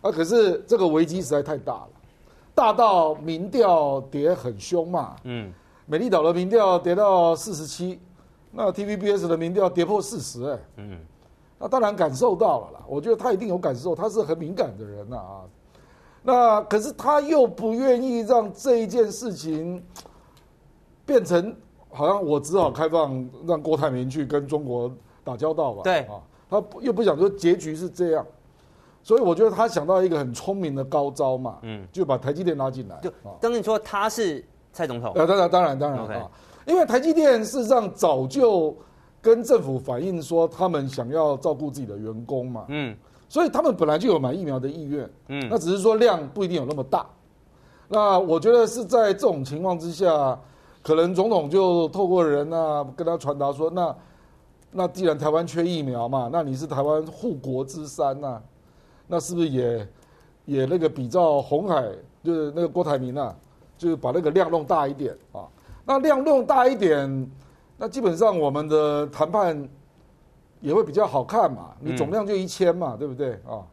[0.04, 1.90] 啊，可是这个危机实在太大了，
[2.54, 5.16] 大到民调跌很凶嘛。
[5.24, 5.52] 嗯，
[5.88, 8.00] 美丽岛的民调跌到四十七，
[8.52, 11.00] 那 TVBS 的民调跌破四十，哎，嗯。
[11.58, 15.42] 那当然感受到了啦，我觉得他一定有感受，他是很敏感的人呐啊。
[16.22, 19.82] 那可是他又不愿意让这一件事情
[21.06, 21.56] 变成
[21.90, 24.92] 好像我只好开放让郭台铭去跟中国
[25.24, 25.84] 打交道吧。
[25.84, 28.26] 对啊，他又不想说结局是这样，
[29.04, 33.00] 所以我觉得他想到一个很聪明的高招嘛，嗯，就把台积电拉进来。
[33.04, 36.32] 就当你说他是蔡总统，呃，当然当然当然啊，
[36.66, 38.76] 因为台积电事实上早就。
[39.24, 42.94] 跟政府反映说，他们想要照顾自己的员工嘛，嗯，
[43.30, 47.06] 所以他们本来就有买疫苗的意愿，嗯，那只是说量不一定有那么大。
[47.88, 50.38] 那我觉得是在这种情况之下，
[50.82, 53.96] 可能总统就透过人啊跟他传达说，那
[54.72, 58.42] 那既然台湾缺疫苗嘛，那你是台湾护国之山呐，
[59.08, 59.88] 那是不是也
[60.46, 61.84] 也那个比照红海，
[62.24, 63.36] 就是那个郭台铭啊，
[63.78, 65.48] 就是把那个量弄大一点啊，
[65.86, 67.32] 那量弄大一点。
[67.78, 69.68] 那基本上我们的谈判
[70.62, 73.66] 也会比较好看嘛，你总量就一千嘛，对不对啊？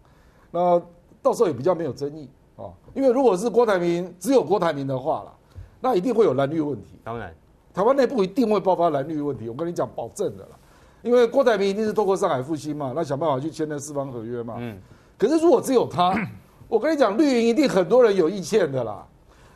[0.51, 0.83] 那
[1.23, 5.33] 到时候也比较没有争议啊，因为如果是郭台铭只有郭台铭的话了，
[5.81, 6.99] 那一定会有蓝绿问题。
[7.05, 7.33] 当然，
[7.73, 10.59] 台湾内部一定会爆发蓝绿问题，我跟你讲保证的啦。
[11.03, 14.57] 因为郭台铭一定是透过上海复兴嘛，那想办法去签那四方合约嘛。
[14.59, 14.81] 嗯。
[15.21, 16.15] 可是如果只有他，
[16.67, 19.07] 我跟你讲，绿营一定很多人有意见的啦。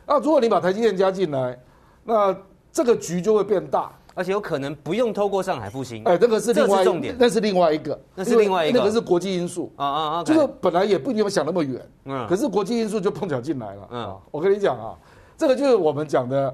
[0.05, 1.59] 那如果你把台积电加进来，
[2.03, 2.37] 那
[2.71, 3.91] 这个局就会变大。
[4.17, 9.69] 而且有可能不用透过上海复兴，哎，这个是另外重点，那是另外一个，那是另外一个，那个是国际因素。
[9.75, 14.95] 啊啊啊，就是本来也不一定想那么远，嗯，可是国际因素就碰巧进来了，嗯，我跟你讲啊，
[15.35, 16.49] 这个就是我们讲的，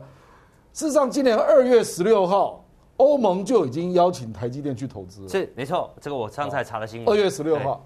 [0.73, 2.65] 事实上今年二月十六号，
[2.97, 7.85] 欧盟就已经邀请台积电去投资了，是没错，这个我上次还查了新闻，二月十六号，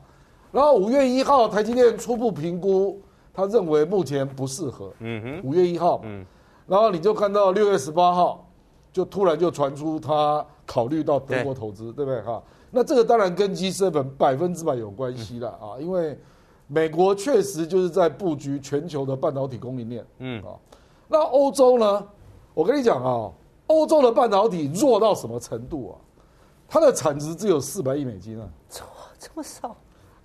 [0.55, 3.01] 然后五月一号台积电初步评估，
[3.33, 6.25] 他认为目前不适合，嗯哼，五月一号，嗯，
[6.65, 8.47] 然后你就看到六月十八号，
[8.93, 12.21] 就突然就传出他考虑到德国投资，对，不对？
[12.21, 12.41] 哈？
[12.71, 16.17] 那这个当然跟 G7 百分之百有关系了啊，因为
[16.67, 20.41] 美国确实就是在布局全球的半导体供应链，嗯。
[20.41, 20.55] 啊，
[21.09, 22.07] 那欧洲呢？
[22.53, 23.29] 我跟你讲啊，
[23.67, 25.99] 欧洲的半导体弱到什么程度啊？
[26.65, 28.47] 它的产值只有四百亿美金啊，
[29.19, 29.75] 这么少，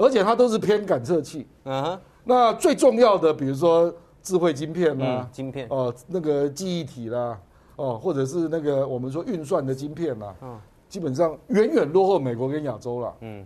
[0.00, 5.66] 而且它都是偏感测器，嗯哼，那最重要的比如说智慧晶片啦、啊，晶片。
[5.68, 7.38] 哦，那个记忆体啦，
[7.76, 10.58] 哦，或者是那个我们说运算的晶片啦，嗯，
[10.88, 13.44] 基本上远远落后美国跟亚洲了，嗯，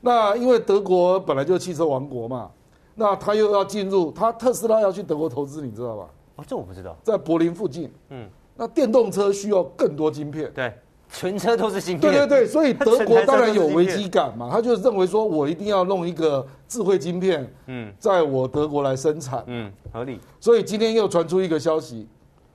[0.00, 2.50] 那因为德国本来就是汽车王国嘛，
[2.96, 6.08] 那他又要进入，他特斯拉要去德国投资，你知道吧？
[6.36, 7.90] 哦，这我不知道，在柏林附近。
[8.10, 10.52] 嗯，那电动车需要更多晶片。
[10.52, 10.74] 对，
[11.08, 12.12] 全车都是芯片。
[12.12, 19.42] 对对对，所以德国当然有危机感嘛，他就认为说我一定要弄一个智慧晶片，嗯，在我德国来生产。
[19.46, 20.20] 嗯，合理。
[20.40, 22.06] 所以今天又传出一个消息，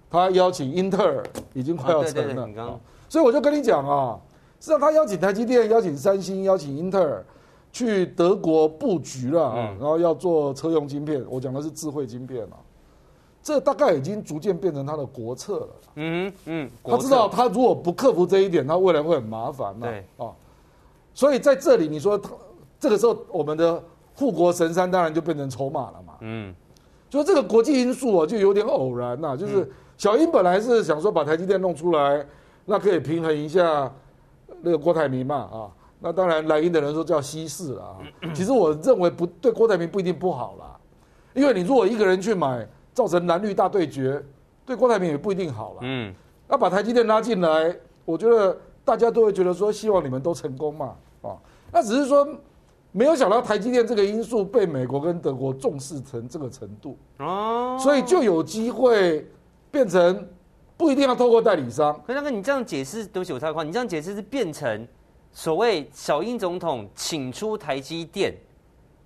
[0.10, 2.14] 他邀请英特尔，已经快要成了。
[2.14, 2.80] 对对对，刚刚。
[3.10, 4.20] 所以我就跟你讲啊，
[4.60, 7.26] 实际上他邀请台积电、邀请三星、邀请英特尔
[7.72, 11.24] 去德国布局了啊，然后要做车用晶片。
[11.30, 12.56] 我讲的是智慧晶片啊。
[13.44, 15.68] 这大概已经逐渐变成他的国策了。
[15.96, 19.78] 嗯嗯，他知道他如果不克服这一点，他未来会很麻烦。
[19.80, 20.30] 对啊，
[21.14, 22.30] 所以在这里你说他
[22.80, 23.84] 这个时候，我们的
[24.16, 26.14] 护国神山当然就变成筹码了嘛。
[26.22, 26.54] 嗯，
[27.10, 29.36] 就这个国际因素啊，就有点偶然呐。
[29.36, 32.26] 就是小英本来是想说把台积电弄出来，
[32.66, 33.92] 那可以平衡一下
[34.62, 35.68] 那个郭台铭嘛啊。
[36.00, 37.98] 那当然来英的人说叫稀释了啊。
[38.34, 40.78] 其实我认为不对，郭台铭不一定不好啦，
[41.34, 42.68] 因为你如果一个人去买。
[42.94, 44.24] 造成蓝绿大对决，
[44.66, 45.80] 对郭台铭也不一定好了。
[45.82, 46.14] 嗯，
[46.48, 50.96] 那把台积电拉进来，我觉得大家都会觉得说，希望你们都成功嘛。
[51.22, 51.38] 啊，
[51.72, 52.28] 那只是说，
[52.92, 56.98] 没有想到台积电这个因素被美国跟德国重视成这个程度。
[57.20, 59.26] 哦，所以就有机会
[59.70, 60.28] 变成
[60.76, 61.94] 不一定要透过代理商。
[62.06, 64.88] 可是那个你这样解释，对不起我插话，你这样解释是变成
[65.32, 68.34] 所谓小英总统请出台积电。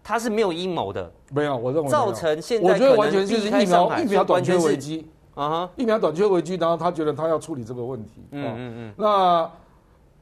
[0.08, 9.52] 他是没有阴谋的，没有，我认为造成现在我觉得完全就是疫苗疫苗短缺危机啊哈，疫苗短缺危机，然后他觉得他要处理这个问题，嗯嗯嗯，那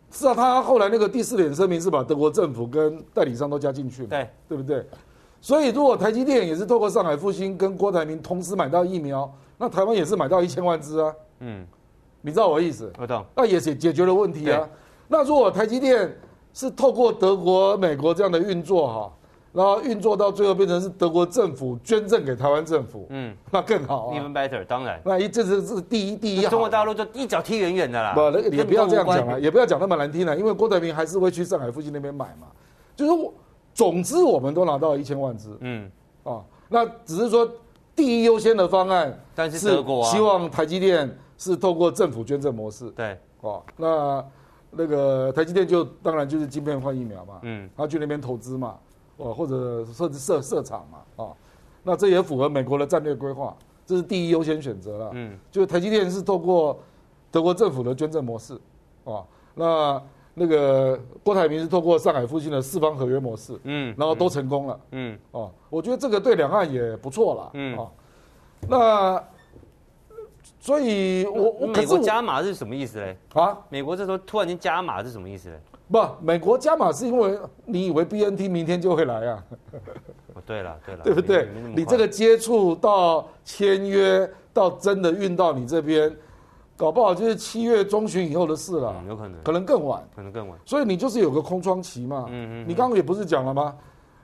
[0.10, 4.88] 是啊，他后来那个第四点声明是把德国政府跟代理商都加进去了，对对不对？
[5.42, 11.68] 所以如果台积电也是透过上海复星跟郭台铭同时买到疫苗，那台湾也是买到一千万支啊，嗯，
[12.22, 12.90] 你知道我的意思？
[12.98, 14.66] 我懂，那也解解决了问题啊。
[15.10, 16.18] 那如果台积电
[16.54, 19.14] 是透过德国、美国这样的运作哈？
[19.54, 24.20] 然后运作到最后变成是德国政府捐赠给台湾政府，嗯，那更好啊。
[24.20, 25.00] Even better，当然。
[25.06, 26.42] 那一这是这是第一第一。
[26.48, 28.16] 中国大陆就一脚踢远远的啦。
[28.16, 32.48] 不，也不要这样讲了，也不要讲那么难听了，因为郭台铭还是会去上海附近那边买嘛。
[32.96, 33.32] 就是我，
[33.76, 35.92] 总之我们都拿到一千万支，嗯，
[36.24, 37.48] 啊，那只是说
[37.96, 44.26] 第一优先的方案，但是德国希望台积电是透过政府捐赠模式，对，哦，那
[44.72, 48.76] 那个台积电就当然就是晶片换疫苗嘛，嗯，他去那边投资嘛。
[49.18, 51.36] 哦，或者设置设设厂嘛，啊、哦，
[51.84, 55.12] 那这也符合美国的战略规划，这是第一优先选择了。
[55.14, 56.80] 嗯，就是台积电是透过
[57.32, 58.60] 德国政府的捐赠模式，啊、
[59.06, 60.02] 哦，那
[60.34, 67.92] 那个郭台铭是透过上海附近的四方合约模式，嗯，然后都成功了，嗯，哦，我觉得这个对两岸也不错了，嗯，哦，
[68.68, 69.24] 那
[70.64, 73.18] 所以我我美国加码是什么意思嘞？
[73.34, 75.60] 啊，美国这时候突然间加码是什么意思嘞？
[75.92, 79.44] 不，美国加码是因为你以为 BNT 明天就会来啊？
[80.34, 81.50] 哦，对了，对了， 对不对？
[81.76, 86.10] 你这个接触到签约到真的运到你这边，
[86.78, 90.58] 搞不好就是七月中旬以后的事了，嗯，有可能，可能更晚，可能更晚。
[90.64, 92.24] 所以你就是有个空窗期嘛。
[92.30, 92.66] 嗯嗯。
[92.66, 93.76] 你刚刚也不是讲了吗？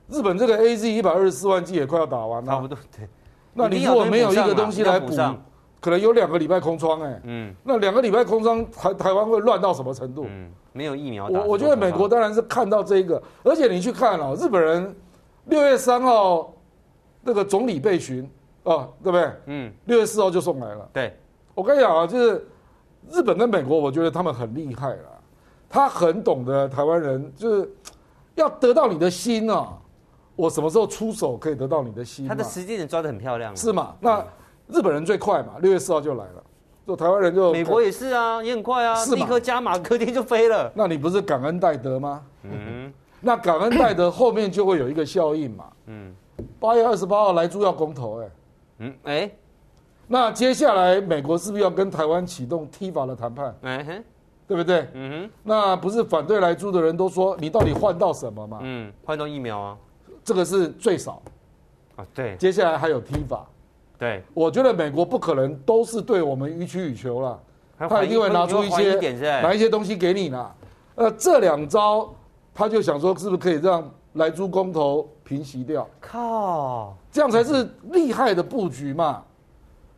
[0.08, 2.78] 日本这个 AZ 一百二十四万剂也快要打完了，差不多。
[2.96, 3.06] 对。
[3.54, 5.14] 那你如果没有一个东西来补，
[5.80, 7.22] 可能有两个礼拜空窗哎。
[7.24, 7.54] 嗯。
[7.64, 10.26] 那两个礼拜空窗，台台湾会乱到什么程度？
[10.30, 10.52] 嗯。
[10.72, 14.96] 没有疫苗，我我觉得美国当然是看到这个，而且你去看哦，日本人
[15.46, 16.54] 六月三号
[17.24, 18.24] 那个总理被询
[18.64, 19.32] 啊，对不对？
[19.48, 20.88] 嗯，六月四号就送来了。
[20.94, 21.18] 对，
[21.56, 22.48] 我跟你讲啊，就是
[23.10, 25.20] 日本跟美国，我觉得他们很厉害了，
[25.68, 27.70] 他很懂得台湾人，就是
[28.36, 29.76] 要得到你的心啊，
[30.36, 32.28] 我什么时候出手可以得到你的心？
[32.28, 33.96] 他的时间点抓得很漂亮，是吗？
[34.00, 34.24] 那
[34.70, 36.44] 日本人最快嘛，六月四号就来了。
[36.88, 40.72] 就台湾人就美国也是啊，也很快啊，立刻加码，隔天就飞了。
[40.74, 42.24] 那你不是感恩戴德吗？
[42.42, 42.92] 嗯，
[43.22, 45.66] 那感恩戴德后面就会有一个效应嘛。
[45.86, 46.12] 嗯，
[46.60, 48.30] 八月二十八号来猪要公投，哎，
[48.80, 49.32] 嗯，哎，
[50.08, 53.56] 那接下来美国是不是要跟台湾启动 TIFA 的谈判？
[53.62, 54.04] 嗯哼，
[54.48, 54.88] 对不对？
[54.94, 58.60] 嗯哼，那不是反对来猪的人都说你到底换到什么嘛？
[58.64, 59.78] 嗯，换到疫苗啊，
[60.24, 61.22] 这个是最少。
[61.98, 63.42] 啊，对，接下来还有 TIFA。
[64.00, 67.38] 对，我觉得美国不可能都是对我们予取予求了，
[67.78, 68.96] 他一定会拿出一些
[69.42, 70.52] 拿一些东西给你呢。
[70.96, 72.10] 呃，这两招
[72.54, 75.86] 他就想说，是不是可以让莱猪公投平息掉？
[76.00, 79.22] 靠，这样才是厉害的布局嘛。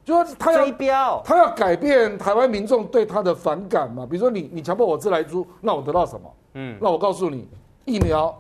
[0.04, 4.04] 就说他要标，他要改变台湾民众对他的反感嘛。
[4.04, 6.34] 比如说你你强迫我吃莱猪，那我得到什么？
[6.56, 7.48] 嗯，那我告诉你，
[7.86, 8.36] 疫苗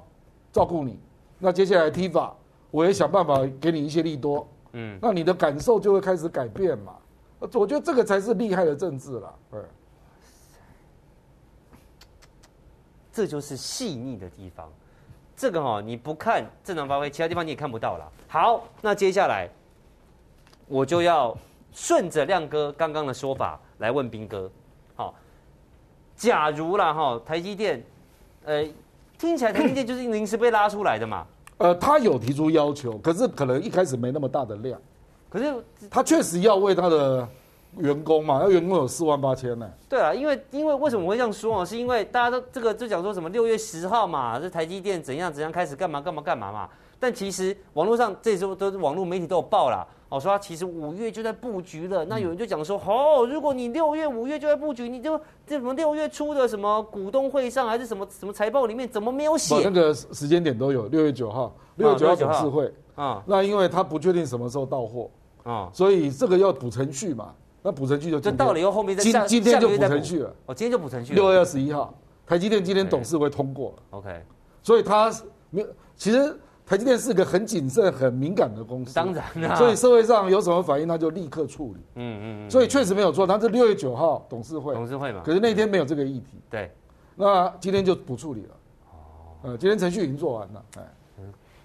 [0.51, 0.99] 照顾你，
[1.37, 2.31] 那接下来 TIFA，
[2.71, 4.47] 我也想办法给你一些利多。
[4.73, 6.95] 嗯，那你的感受就会开始改变嘛。
[7.39, 9.35] 我觉得这个才是厉害的政治了。
[9.49, 9.61] 对，
[13.11, 14.71] 这就是细腻的地方。
[15.35, 18.11] 这个哦，你不看正常发挥，其他地方你也看不到了。
[18.27, 19.49] 好，那接下来
[20.67, 21.37] 我就要。
[21.73, 24.51] 顺着亮哥刚刚的说法来问斌哥，
[24.93, 25.15] 好，
[26.17, 27.81] 假如啦哈，台积电，
[28.43, 28.69] 呃，
[29.17, 31.25] 听起来台积电就是临时被拉出来的嘛？
[31.61, 34.79] 呃，他有提出要求，可是可能一开始没那么大的量，
[35.29, 35.53] 可是
[35.89, 37.27] 他确实要为他的
[37.77, 39.69] 员工嘛，他员工有四万八千呢。
[39.87, 41.63] 对啊，因为因为为什么我会这样说啊？
[41.63, 49.85] 是因为大家都这个就讲说什么六月十号嘛，这台积电怎样怎样开始干嘛干嘛干嘛嘛，但其实网络上这时候都是网络媒体都有报啦。
[50.11, 59.55] 我说他其实五月就在布局了，那有人就讲说，哦，如果你六月、五月就在布局，你就这什么六月初的什么股东会上还是什么什么财报里面怎么没有写？
[59.63, 63.23] 那个时间点都有，六月九号，六月九号董事会啊。
[63.25, 65.09] 那因为他不确定什么时候到货
[65.43, 67.33] 啊，所以这个要补程序嘛。
[67.63, 70.35] 那补程序就就到了以后后面再今今天就补程序了。
[70.47, 71.13] 哦，今天就补程序。
[71.13, 71.93] 六月二十一号，
[72.27, 73.83] 台积电今天董事会通过了。
[73.91, 74.21] OK，
[74.61, 75.09] 所以他
[75.49, 76.37] 没有其实。
[76.65, 81.81] 台积电是个很谨慎、很敏感的公司，当然，所以社会上有什么反应，他就立刻处理。
[81.95, 82.49] 嗯嗯嗯。
[82.49, 85.21] 所以确实没有错，他是六月九号董事会，董事会嘛。
[85.25, 86.39] 可是那天没有这个议题。
[86.49, 86.71] 对。
[87.13, 88.55] 那今天就不处理了。
[88.85, 88.93] 哦。
[89.41, 90.83] 呃，今天程序已经做完了，哎，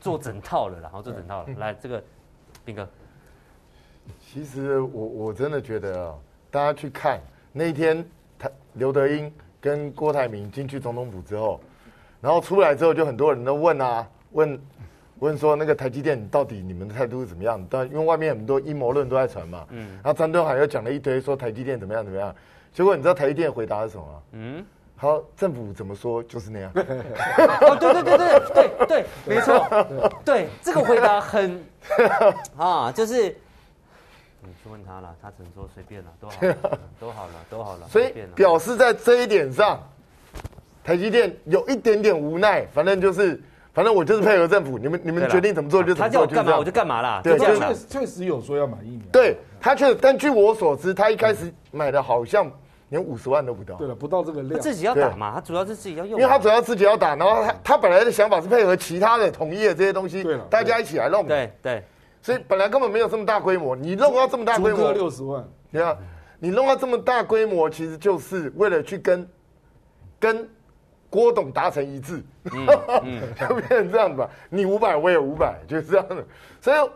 [0.01, 1.55] 做整套了，然后做整套了。
[1.57, 2.03] 来，这个
[2.65, 2.89] 斌哥，
[4.21, 6.15] 其实我我真的觉得啊，
[6.51, 7.21] 大家去看
[7.53, 8.05] 那一天，
[8.37, 11.61] 他刘德英跟郭台铭进去总统府之后，
[12.21, 14.61] 然后出来之后，就很多人都问啊，问。
[15.19, 17.65] 问说那个台积电到底你们的态度是怎么样？
[17.71, 22.35] 但因为外面很多阴谋论都在传嘛，嗯，然后张敦海又讲了一堆说台积电怎么样怎么样，
[22.73, 24.23] 结果你知道台积电回答是什么吗？
[24.33, 24.65] 嗯，
[24.95, 26.71] 好，政府怎么说就是那样。
[26.77, 29.67] 哦，对对对对对对，没错，
[30.23, 31.65] 对这个回答很
[32.59, 33.25] 啊，就是
[34.43, 39.81] 你去问他了，他只能说随便了，都好了， 都好了，都好了，所以表示在这一点上，
[40.85, 43.41] 台积电有一点点无奈，反正就是。
[43.77, 46.23] 反正我就是配合政府，你们你们决定怎么做就怎么做。
[46.23, 47.21] 他叫我干嘛我就干嘛啦。
[47.23, 49.05] 对，确确实有说要买疫苗。
[49.13, 52.51] 对他确实，但据我所知，他一开始买的好像
[52.89, 53.75] 连五十万都不到。
[53.75, 54.55] 对了，不到这个量。
[54.55, 56.19] 他自己要打嘛，他主要是自己要用。
[56.19, 61.27] 因为他主要自己要打，然后他他本来的想法是配合其他的统一的这些东西，对了，大家一起来弄。
[61.27, 61.85] 对对。
[62.23, 65.95] 所以本来根本没有这么大规模，你弄到这么大规模，六十万，你看，
[66.39, 69.29] 你弄到这么大规模，其实就是为了去跟
[70.19, 70.49] 跟。
[71.17, 72.67] 郭董达成一致，嗯
[73.05, 74.29] 嗯、 就变成这样子吧。
[74.51, 76.23] 你五百，我也五百，就是这样的。
[76.61, 76.91] 所以，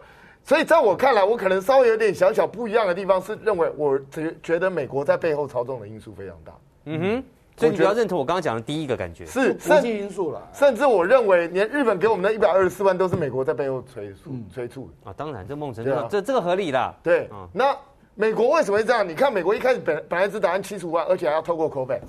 [0.44, 6.52] 所以在我看来，我可能稍微有点小小不一样的地方是，认为我觉觉得美国在背后操纵的因素非常大。
[6.84, 7.24] 嗯哼，
[7.56, 10.46] 所以你比较认同我刚刚讲的第一个感觉是国际因素了。
[10.52, 15.14] 甚至我认为，连日本给我们的一百二十四万都是美国在背后催促、催促啊。
[15.16, 16.94] 当然，这梦辰这这这个合理的。
[17.02, 17.74] 对，嗯、那
[18.14, 19.08] 美国为什么会这样？
[19.08, 22.00] 你看，美国一开始本本来只打算七十五万，而且还要透过 COVAX。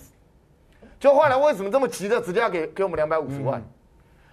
[1.01, 3.59] 就后来为什么这么急的直接要给给我们两百五十万？
[3.59, 3.65] 嗯、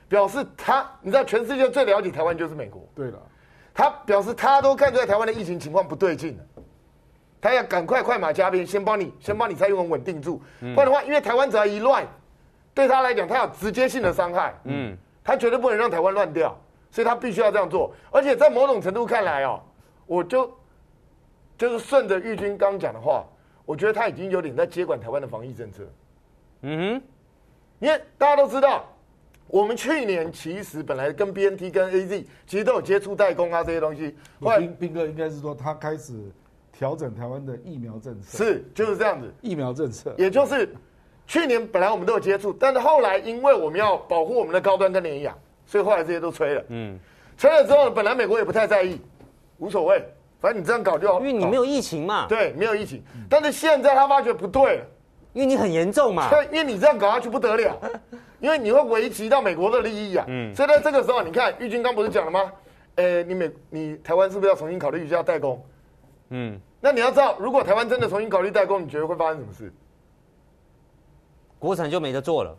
[0.06, 2.86] 表示他，你知道全世界最了解台湾就是美国。
[2.94, 3.18] 对了，
[3.72, 6.44] 他表示他都看出来台湾的疫情情况不对劲了，
[7.40, 10.42] 他要赶快快马加鞭，先帮你先帮你蔡英文稳定住。
[10.60, 12.06] 不然的话，因为台湾只要一乱，
[12.74, 14.54] 对他来讲，他有直接性的伤害。
[14.64, 14.94] 嗯，
[15.24, 16.54] 他绝对不能让台湾乱掉，
[16.90, 17.94] 所以他必须要这样做。
[18.10, 19.58] 而且在某种程度看来哦，
[20.04, 20.54] 我就
[21.56, 23.24] 就是顺着玉军刚讲的话，
[23.64, 25.82] 我觉得他已经有点在接管台湾的防疫政策。
[26.62, 27.02] 嗯哼，
[27.78, 28.84] 因为大家都知道，
[29.46, 34.16] 我们去年其实本来跟 BNT 跟 AZ 其实都有接触代工啊这些东西。
[34.40, 36.12] 后来彬哥应该是说他开始
[36.72, 39.32] 调整台湾的疫苗政策，是就是这样子。
[39.40, 40.68] 疫苗政策，也就是
[41.26, 45.34] 去年本来我们都有接触，但是后来因为我们要保护我们的高端跟联雅，
[45.64, 46.64] 所以后来这些都吹了。
[46.68, 46.98] 嗯，
[47.36, 49.00] 吹了之后，本来美国也不太在意，
[49.58, 50.04] 无所谓，
[50.40, 51.20] 反正你这样搞就好。
[51.20, 52.26] 因为你没有疫情嘛。
[52.28, 54.82] 对，没有疫情，但是现在他发觉不对。
[55.32, 57.80] 因为你很严重嘛， 因为你这样搞下去不得了，
[58.40, 60.24] 因为你会危及到美国的利益啊。
[60.28, 62.52] 嗯，所以在这个时候，你看玉军刚不是讲了吗？
[62.96, 65.62] 诶，你美你台湾是不是要重新考虑一下代工？
[66.30, 69.72] 嗯，那你要知道，如果台湾真的重新考虑代工，你觉得会发生什么事？
[71.58, 72.56] 国产就没得做了。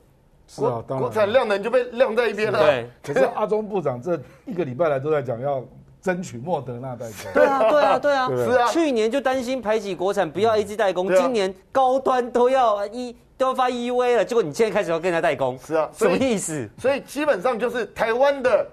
[0.48, 2.60] 是啊，当然，国产量能就被晾在一边了。
[2.60, 5.64] 对，可是阿中部长这一个礼拜来都在讲要
[6.02, 7.34] 争取莫德纳代工。
[7.34, 8.68] 对啊，对啊，对啊，是啊。
[8.68, 16.70] 去年就担心排挤国产，不要 A G 代工，啊、今年高端都要一都要发 EUA 了，结果你现在开始要跟人家代工，是啊，什么意思？
[16.78, 18.66] 所以基本上就是台湾的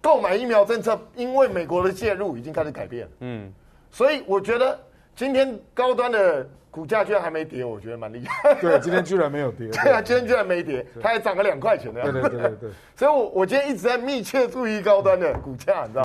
[0.00, 3.08] 购买疫苗政策，因为美国的介入已经开始改变。
[3.20, 3.52] 嗯，
[3.90, 4.78] 所以我觉得
[5.14, 6.46] 今天高端的。
[6.74, 8.52] 股价居然还没跌，我觉得蛮厉害。
[8.54, 9.68] 对，今天居然没有跌。
[9.84, 12.20] 对啊，今天居然没跌，它还涨了两块钱的样子。
[12.20, 12.70] 对对对对对。
[12.96, 16.04] 所以我我今天一直在密切注意高端的股价，你知道。